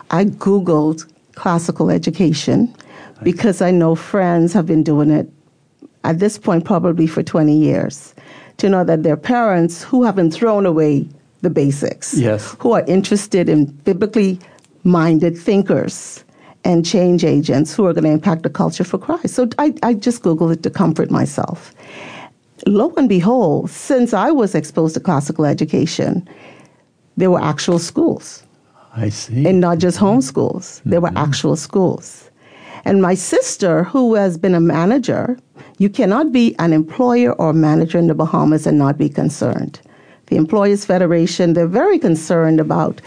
I 0.10 0.26
Googled 0.26 1.06
classical 1.36 1.91
education 1.91 2.74
because 3.24 3.62
I 3.62 3.72
know 3.72 3.93
friends 3.93 4.54
have 4.54 4.65
been 4.65 4.84
doing 4.84 5.12
it 5.12 5.30
at 6.08 6.20
this 6.20 6.38
point 6.38 6.63
probably 6.63 7.06
for 7.06 7.22
20 7.22 7.56
years, 7.56 8.15
to 8.58 8.70
know 8.70 8.84
that 8.84 9.04
their 9.04 9.17
parents 9.17 9.84
who 9.84 10.04
haven't 10.04 10.32
thrown 10.32 10.65
away 10.65 11.08
the 11.41 11.50
basics, 11.50 12.17
yes. 12.17 12.56
who 12.60 12.72
are 12.72 12.84
interested 12.88 13.50
in 13.50 13.65
biblically 13.65 14.39
minded 14.84 15.38
thinkers 15.38 16.24
and 16.63 16.86
change 16.86 17.24
agents 17.24 17.76
who 17.76 17.86
are 17.86 17.93
going 17.93 18.06
to 18.06 18.10
impact 18.10 18.43
the 18.43 18.50
culture 18.50 18.84
for 18.84 18.98
Christ. 18.98 19.36
So 19.36 19.48
I, 19.60 19.74
I 19.84 19.93
just 19.93 20.24
Googled 20.24 20.54
it 20.54 20.63
to 20.63 20.70
comfort 20.70 21.12
myself. 21.12 21.74
Lo 22.65 22.93
and 22.98 23.08
behold, 23.08 23.70
since 23.70 24.13
I 24.13 24.32
was 24.32 24.56
exposed 24.56 24.96
to 24.96 25.00
classical 25.00 25.46
education, 25.46 26.28
there 27.17 27.30
were 27.30 27.41
actual 27.41 27.80
schools. 27.80 28.43
I 28.96 29.10
see. 29.10 29.46
And 29.46 29.60
not 29.60 29.78
just 29.78 30.00
homeschools, 30.00 30.80
mm-hmm. 30.80 30.89
there 30.89 31.02
were 31.02 31.10
mm-hmm. 31.10 31.30
actual 31.30 31.56
schools. 31.56 32.32
And 32.86 33.02
my 33.02 33.13
sister, 33.13 33.84
who 33.84 34.15
has 34.15 34.38
been 34.38 34.56
a 34.56 34.62
manager 34.62 35.38
you 35.78 35.90
cannot 35.90 36.32
be 36.32 36.56
an 36.60 36.74
employer 36.74 37.34
or 37.34 37.54
manager 37.54 37.98
in 37.98 38.08
the 38.08 38.16
Bahamas 38.16 38.66
and 38.66 38.78
not 38.78 38.98
be 38.98 39.10
concerned. 39.10 39.80
The 40.28 40.36
Employers 40.36 40.86
Federation, 40.86 41.54
they're 41.54 41.68
very 41.68 42.00
concerned 42.00 42.60
about 42.60 43.02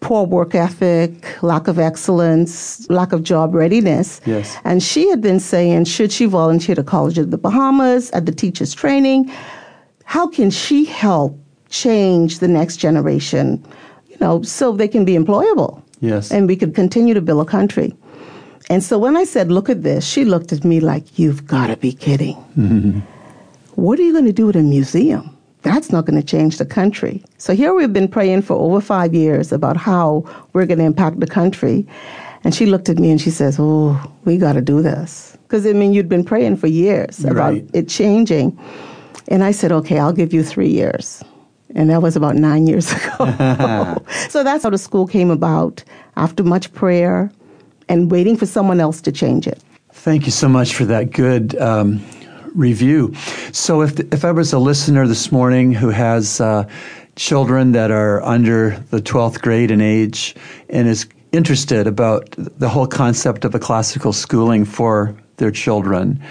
poor 0.00 0.26
work 0.26 0.54
ethic, 0.54 1.42
lack 1.42 1.66
of 1.66 1.78
excellence, 1.78 2.88
lack 2.90 3.12
of 3.12 3.22
job 3.22 3.54
readiness. 3.54 4.20
Yes. 4.26 4.58
And 4.64 4.82
she 4.82 5.08
had 5.08 5.22
been 5.22 5.40
saying, 5.40 5.86
should 5.86 6.12
she 6.12 6.26
volunteer 6.26 6.74
to 6.74 6.82
College 6.82 7.16
of 7.16 7.30
the 7.30 7.38
Bahamas 7.38 8.10
at 8.10 8.26
the 8.26 8.32
teachers' 8.32 8.74
training? 8.74 9.32
How 10.04 10.26
can 10.26 10.50
she 10.50 10.84
help 10.84 11.38
change 11.70 12.40
the 12.40 12.48
next 12.48 12.76
generation, 12.76 13.64
you 14.08 14.16
know, 14.20 14.42
so 14.42 14.72
they 14.72 14.88
can 14.88 15.06
be 15.06 15.14
employable? 15.14 15.82
Yes. 16.00 16.30
And 16.30 16.46
we 16.46 16.56
could 16.56 16.74
continue 16.74 17.14
to 17.14 17.22
build 17.22 17.46
a 17.46 17.50
country. 17.50 17.94
And 18.70 18.82
so 18.82 18.98
when 18.98 19.16
I 19.16 19.24
said, 19.24 19.50
Look 19.52 19.68
at 19.68 19.82
this, 19.82 20.06
she 20.06 20.24
looked 20.24 20.52
at 20.52 20.64
me 20.64 20.80
like, 20.80 21.18
You've 21.18 21.46
got 21.46 21.68
to 21.68 21.76
be 21.76 21.92
kidding. 21.92 22.36
Mm-hmm. 22.58 23.00
What 23.80 23.98
are 23.98 24.02
you 24.02 24.12
going 24.12 24.24
to 24.26 24.32
do 24.32 24.46
with 24.46 24.56
a 24.56 24.62
museum? 24.62 25.36
That's 25.62 25.90
not 25.90 26.04
going 26.04 26.20
to 26.20 26.26
change 26.26 26.58
the 26.58 26.66
country. 26.66 27.24
So 27.38 27.54
here 27.54 27.74
we've 27.74 27.92
been 27.92 28.08
praying 28.08 28.42
for 28.42 28.54
over 28.54 28.80
five 28.80 29.14
years 29.14 29.50
about 29.50 29.76
how 29.76 30.24
we're 30.52 30.66
going 30.66 30.78
to 30.78 30.84
impact 30.84 31.20
the 31.20 31.26
country. 31.26 31.86
And 32.44 32.54
she 32.54 32.66
looked 32.66 32.88
at 32.90 32.98
me 32.98 33.10
and 33.10 33.20
she 33.20 33.30
says, 33.30 33.56
Oh, 33.58 34.00
we 34.24 34.36
got 34.36 34.52
to 34.54 34.60
do 34.60 34.82
this. 34.82 35.36
Because, 35.42 35.66
I 35.66 35.72
mean, 35.72 35.92
you'd 35.92 36.08
been 36.08 36.24
praying 36.24 36.56
for 36.56 36.66
years 36.66 37.24
about 37.24 37.52
Right. 37.54 37.70
it 37.72 37.88
changing. 37.88 38.58
And 39.28 39.42
I 39.42 39.50
said, 39.52 39.72
Okay, 39.72 39.98
I'll 39.98 40.12
give 40.12 40.32
you 40.34 40.42
three 40.42 40.68
years. 40.68 41.22
And 41.74 41.90
that 41.90 42.02
was 42.02 42.14
about 42.16 42.36
nine 42.36 42.66
years 42.66 42.92
ago. 42.96 43.96
so 44.28 44.44
that's 44.44 44.62
how 44.62 44.70
the 44.70 44.78
school 44.78 45.06
came 45.06 45.30
about 45.30 45.82
after 46.16 46.44
much 46.44 46.72
prayer 46.72 47.32
and 47.88 48.10
waiting 48.10 48.36
for 48.36 48.46
someone 48.46 48.80
else 48.80 49.00
to 49.02 49.12
change 49.12 49.46
it. 49.46 49.62
Thank 49.92 50.26
you 50.26 50.32
so 50.32 50.48
much 50.48 50.74
for 50.74 50.84
that 50.86 51.10
good 51.10 51.56
um, 51.56 52.04
review. 52.54 53.14
So, 53.52 53.82
if 53.82 53.98
if 54.12 54.24
I 54.24 54.32
was 54.32 54.52
a 54.52 54.58
listener 54.58 55.06
this 55.06 55.32
morning 55.32 55.72
who 55.72 55.90
has 55.90 56.40
uh, 56.40 56.68
children 57.16 57.72
that 57.72 57.90
are 57.90 58.22
under 58.22 58.78
the 58.90 59.00
twelfth 59.00 59.40
grade 59.40 59.70
in 59.70 59.80
age 59.80 60.34
and 60.68 60.88
is 60.88 61.06
interested 61.32 61.86
about 61.86 62.30
the 62.36 62.68
whole 62.68 62.86
concept 62.86 63.44
of 63.44 63.54
a 63.54 63.58
classical 63.58 64.12
schooling 64.12 64.64
for 64.64 65.16
their 65.36 65.50
children, 65.50 66.22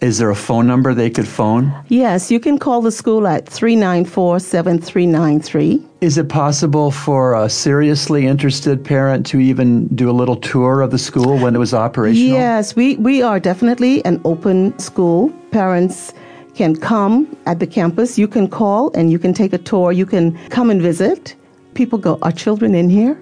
is 0.00 0.16
there 0.16 0.30
a 0.30 0.36
phone 0.36 0.66
number 0.66 0.94
they 0.94 1.10
could 1.10 1.28
phone? 1.28 1.72
Yes, 1.88 2.30
you 2.30 2.40
can 2.40 2.58
call 2.58 2.80
the 2.80 2.90
school 2.90 3.26
at 3.26 3.46
394 3.46 4.40
7393. 4.40 5.86
Is 6.00 6.16
it 6.16 6.28
possible 6.28 6.90
for 6.90 7.34
a 7.34 7.50
seriously 7.50 8.26
interested 8.26 8.82
parent 8.82 9.26
to 9.26 9.40
even 9.40 9.86
do 9.88 10.08
a 10.08 10.12
little 10.12 10.36
tour 10.36 10.80
of 10.80 10.90
the 10.90 10.98
school 10.98 11.38
when 11.38 11.54
it 11.54 11.58
was 11.58 11.74
operational? 11.74 12.38
Yes, 12.38 12.74
we, 12.74 12.96
we 12.96 13.20
are 13.20 13.38
definitely 13.38 14.02
an 14.06 14.20
open 14.24 14.78
school. 14.78 15.28
Parents 15.50 16.14
can 16.54 16.76
come 16.76 17.36
at 17.44 17.58
the 17.58 17.66
campus. 17.66 18.18
You 18.18 18.26
can 18.26 18.48
call 18.48 18.90
and 18.94 19.10
you 19.12 19.18
can 19.18 19.34
take 19.34 19.52
a 19.52 19.58
tour. 19.58 19.92
You 19.92 20.06
can 20.06 20.36
come 20.48 20.70
and 20.70 20.80
visit. 20.80 21.34
People 21.74 21.98
go, 21.98 22.18
Are 22.22 22.32
children 22.32 22.74
in 22.74 22.88
here? 22.88 23.20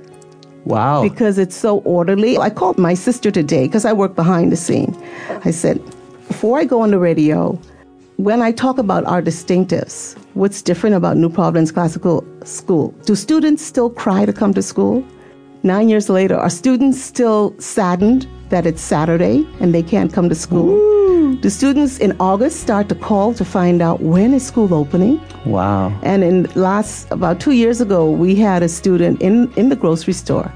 Wow. 0.65 1.03
Because 1.03 1.39
it's 1.39 1.57
so 1.57 1.79
orderly. 1.81 2.39
I 2.39 2.51
called 2.51 2.79
my 2.79 2.95
sister 2.95 3.31
today 3.31 3.67
because 3.67 3.85
I 3.85 3.93
work 3.93 4.15
behind 4.15 4.53
the 4.53 4.57
scene. 4.57 4.95
I 5.45 5.51
said, 5.51 5.83
Before 6.29 6.59
I 6.59 6.65
go 6.67 6.83
on 6.83 6.91
the 6.91 6.99
radio, 6.99 7.59
when 8.19 8.43
I 8.43 8.53
talk 8.53 8.79
about 8.79 9.05
our 9.07 9.23
distinctives, 9.23 10.17
what's 10.35 10.63
different 10.63 10.95
about 10.95 11.17
New 11.17 11.31
Providence 11.31 11.73
Classical 11.73 12.25
School? 12.45 12.95
Do 13.07 13.17
students 13.17 13.63
still 13.63 13.91
cry 13.91 14.25
to 14.27 14.33
come 14.33 14.55
to 14.55 14.63
school? 14.63 15.05
Nine 15.63 15.89
years 15.89 16.09
later, 16.09 16.37
are 16.37 16.51
students 16.51 17.01
still 17.01 17.59
saddened 17.59 18.29
that 18.51 18.67
it's 18.67 18.83
Saturday 18.83 19.47
and 19.59 19.75
they 19.75 19.83
can't 19.83 20.13
come 20.13 20.29
to 20.29 20.35
school? 20.35 20.77
Do 21.37 21.49
students 21.49 21.99
in 21.99 22.15
August 22.21 22.61
start 22.61 22.89
to 22.91 22.95
call 22.95 23.33
to 23.35 23.45
find 23.45 23.81
out 23.81 24.01
when 24.01 24.35
is 24.35 24.47
school 24.47 24.73
opening? 24.75 25.21
wow. 25.47 25.99
And 26.03 26.23
in 26.23 26.45
last 26.55 27.11
about 27.11 27.41
two 27.41 27.53
years 27.53 27.81
ago, 27.81 28.11
we 28.11 28.37
had 28.37 28.63
a 28.63 28.69
student 28.69 29.23
in, 29.23 29.53
in 29.55 29.71
the 29.71 29.77
grocery 29.77 30.13
store. 30.13 30.53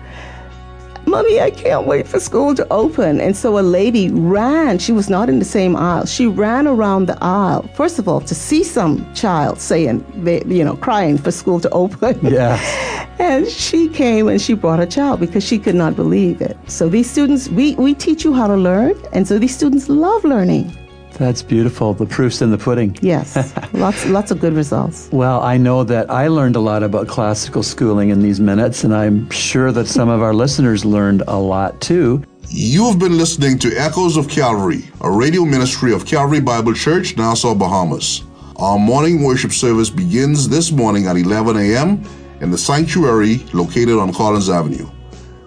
Mommy, 1.07 1.41
I 1.41 1.51
can't 1.51 1.87
wait 1.87 2.07
for 2.07 2.21
school 2.21 2.55
to 2.55 2.67
open. 2.73 3.21
And 3.21 3.37
so 3.37 3.59
a 3.59 3.61
lady 3.61 4.11
ran. 4.11 4.79
She 4.79 4.93
was 4.93 5.11
not 5.11 5.29
in 5.29 5.39
the 5.39 5.45
same 5.45 5.77
aisle. 5.77 6.07
She 6.07 6.27
ran 6.27 6.67
around 6.67 7.07
the 7.07 7.19
aisle, 7.21 7.69
first 7.75 7.99
of 7.99 8.09
all, 8.09 8.21
to 8.21 8.35
see 8.35 8.63
some 8.63 9.13
child 9.15 9.61
saying, 9.61 10.05
they, 10.25 10.43
you 10.47 10.65
know, 10.65 10.77
crying 10.77 11.19
for 11.19 11.31
school 11.31 11.61
to 11.61 11.71
open. 11.71 12.19
Yes. 12.33 13.09
And 13.19 13.47
she 13.47 13.89
came 13.89 14.27
and 14.27 14.41
she 14.41 14.55
brought 14.55 14.81
her 14.81 14.87
child 14.87 15.21
because 15.21 15.45
she 15.45 15.59
could 15.59 15.77
not 15.77 15.95
believe 15.95 16.41
it. 16.41 16.57
So 16.67 16.89
these 16.89 17.09
students, 17.09 17.49
we, 17.49 17.77
we 17.77 17.95
teach 17.95 18.25
you 18.25 18.33
how 18.33 18.49
to 18.49 18.57
learn. 18.57 18.95
And 19.13 19.29
so 19.29 19.39
these 19.39 19.55
students 19.55 19.89
love 19.89 20.25
learning. 20.25 20.77
That's 21.23 21.41
beautiful. 21.41 21.95
The 21.95 22.05
proof's 22.05 22.43
in 22.43 22.51
the 22.51 22.59
pudding. 22.59 22.99
Yes, 23.01 23.37
lots, 23.75 24.05
lots 24.07 24.33
of 24.33 24.41
good 24.41 24.55
results. 24.55 25.09
Well, 25.13 25.41
I 25.41 25.57
know 25.57 25.85
that 25.85 26.11
I 26.11 26.27
learned 26.27 26.57
a 26.57 26.61
lot 26.61 26.83
about 26.83 27.07
classical 27.07 27.63
schooling 27.63 28.09
in 28.09 28.23
these 28.23 28.41
minutes, 28.41 28.83
and 28.83 28.93
I'm 28.93 29.31
sure 29.31 29.71
that 29.71 29.87
some 29.87 30.09
of 30.09 30.21
our 30.21 30.35
listeners 30.35 30.85
learned 30.85 31.23
a 31.29 31.39
lot 31.39 31.81
too. 31.81 32.25
You've 32.49 32.99
been 32.99 33.17
listening 33.17 33.61
to 33.61 33.69
Echoes 33.77 34.17
of 34.17 34.29
Calvary, 34.29 34.83
a 35.01 35.09
radio 35.09 35.45
ministry 35.45 35.93
of 35.93 36.05
Calvary 36.05 36.41
Bible 36.41 36.75
Church, 36.75 37.17
Nassau, 37.17 37.55
Bahamas. 37.55 38.25
Our 38.57 38.81
morning 38.81 39.23
worship 39.23 39.53
service 39.53 39.91
begins 39.91 40.49
this 40.49 40.73
morning 40.73 41.07
at 41.07 41.17
11 41.17 41.57
a.m. 41.57 42.05
in 42.41 42.51
the 42.51 42.59
sanctuary 42.59 43.47
located 43.53 43.97
on 43.97 44.13
Collins 44.13 44.51
Avenue. 44.51 44.91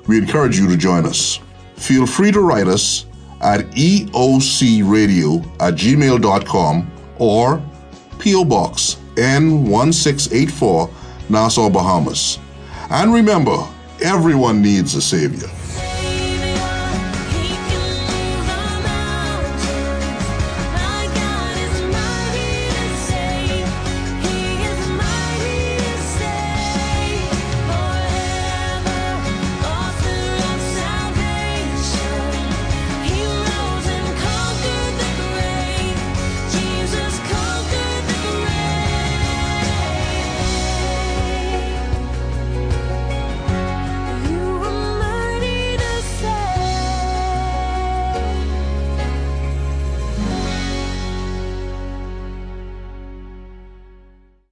We 0.08 0.20
encourage 0.20 0.58
you 0.58 0.70
to 0.70 0.78
join 0.78 1.06
us. 1.06 1.42
Feel 1.76 2.08
free 2.08 2.32
to 2.32 2.40
write 2.40 2.68
us 2.68 3.08
at 3.42 3.62
eocradio 3.72 5.46
at 5.62 5.76
gmail.com 5.76 6.92
or 7.18 7.62
P.O. 8.20 8.46
Box 8.46 8.98
N1684, 9.16 10.92
Nassau, 11.30 11.70
Bahamas. 11.70 12.40
And 12.90 13.14
remember, 13.14 13.58
everyone 14.02 14.62
needs 14.62 14.96
a 14.96 15.02
Savior. 15.02 15.50